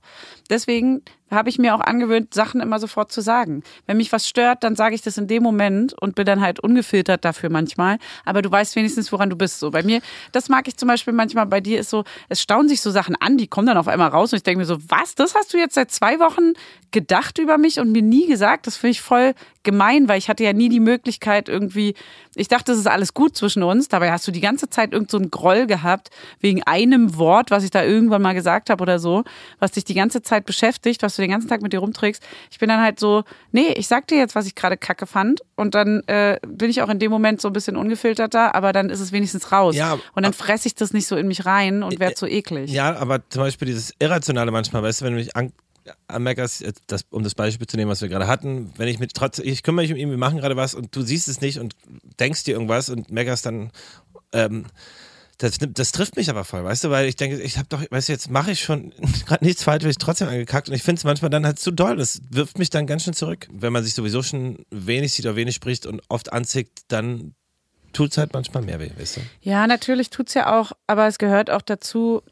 [0.50, 3.62] Deswegen habe ich mir auch angewöhnt, Sachen immer sofort zu sagen.
[3.86, 6.60] Wenn mich was stört, dann sage ich das in dem Moment und bin dann halt
[6.60, 7.98] ungefiltert dafür manchmal.
[8.24, 9.58] Aber du weißt wenigstens, woran du bist.
[9.58, 10.00] So bei mir,
[10.32, 11.46] das mag ich zum Beispiel manchmal.
[11.46, 14.08] Bei dir ist so, es stauen sich so Sachen an, die kommen dann auf einmal
[14.08, 15.14] raus und ich denke mir so, was?
[15.14, 16.52] Das hast du jetzt seit zwei Wochen
[16.92, 18.66] gedacht über mich und mir nie gesagt?
[18.66, 21.94] Das finde ich voll gemein, weil ich hatte ja nie die Möglichkeit irgendwie,
[22.36, 23.88] ich dachte, das ist alles gut zwischen uns.
[23.88, 26.10] Dabei hast du die ganze Zeit irgend so einen Groll gehabt
[26.40, 29.24] wegen einem Wort, was ich da irgendwann mal gesagt habe oder so,
[29.58, 32.22] was dich die ganze Zeit beschäftigt, was du den ganzen Tag mit dir rumträgst.
[32.50, 35.40] Ich bin dann halt so, nee, ich sag dir jetzt, was ich gerade kacke fand.
[35.56, 38.90] Und dann äh, bin ich auch in dem Moment so ein bisschen ungefilterter, aber dann
[38.90, 39.74] ist es wenigstens raus.
[39.74, 42.70] Ja, und dann fresse ich das nicht so in mich rein und werde so eklig.
[42.70, 45.52] Ja, aber zum Beispiel dieses Irrationale manchmal, weißt du, wenn du mich an,
[46.08, 49.14] anmeckerst, jetzt das, um das Beispiel zu nehmen, was wir gerade hatten, wenn ich mit
[49.14, 51.58] trotz, ich kümmere mich um ihn, wir machen gerade was und du siehst es nicht
[51.58, 51.74] und
[52.18, 53.70] denkst dir irgendwas und meckerst dann,
[54.32, 54.66] ähm,
[55.38, 58.08] das, das trifft mich aber voll, weißt du, weil ich denke, ich habe doch, weißt
[58.08, 58.92] du, jetzt mache ich schon
[59.26, 61.70] gerade nichts falsch, werde ich trotzdem angekackt und ich finde es manchmal dann halt zu
[61.70, 61.96] doll.
[61.96, 63.46] Das wirft mich dann ganz schön zurück.
[63.50, 67.34] Wenn man sich sowieso schon wenig sieht oder wenig spricht und oft anzickt, dann
[67.92, 69.20] tut es halt manchmal mehr weh, weißt du?
[69.42, 72.22] Ja, natürlich tut's ja auch, aber es gehört auch dazu,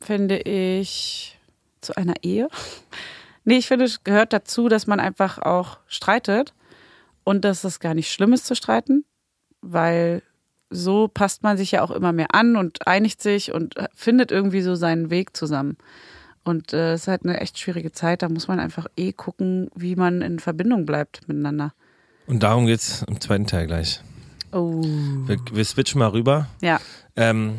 [0.00, 1.35] finde ich,
[1.86, 2.48] zu einer Ehe.
[3.44, 6.52] Nee, ich finde, es gehört dazu, dass man einfach auch streitet
[7.24, 9.04] und dass es gar nicht schlimm ist zu streiten,
[9.62, 10.22] weil
[10.68, 14.62] so passt man sich ja auch immer mehr an und einigt sich und findet irgendwie
[14.62, 15.76] so seinen Weg zusammen.
[16.42, 19.68] Und äh, es ist halt eine echt schwierige Zeit, da muss man einfach eh gucken,
[19.74, 21.72] wie man in Verbindung bleibt miteinander.
[22.26, 24.00] Und darum geht's im zweiten Teil gleich.
[24.52, 24.82] Oh.
[25.26, 26.48] Wir, wir switchen mal rüber.
[26.60, 26.80] Ja,
[27.16, 27.58] Ähm,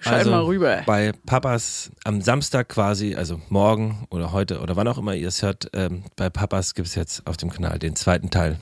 [0.00, 0.82] Schalten mal rüber.
[0.86, 5.42] Bei Papas am Samstag quasi, also morgen oder heute oder wann auch immer ihr es
[5.42, 8.58] hört, ähm, bei Papas gibt es jetzt auf dem Kanal den zweiten Teil.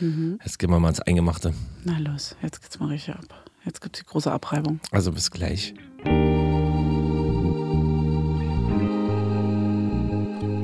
[0.00, 0.38] Mhm.
[0.42, 1.52] Jetzt gehen wir mal ins Eingemachte.
[1.84, 3.44] na los, jetzt geht's mal richtig ab.
[3.64, 4.80] Jetzt gibt's die große Abreibung.
[4.90, 5.74] Also bis gleich.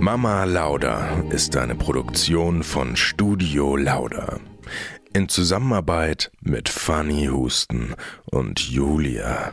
[0.01, 4.41] Mama Lauda ist eine Produktion von Studio Lauda.
[5.13, 7.95] In Zusammenarbeit mit Fanny Husten
[8.25, 9.53] und Julia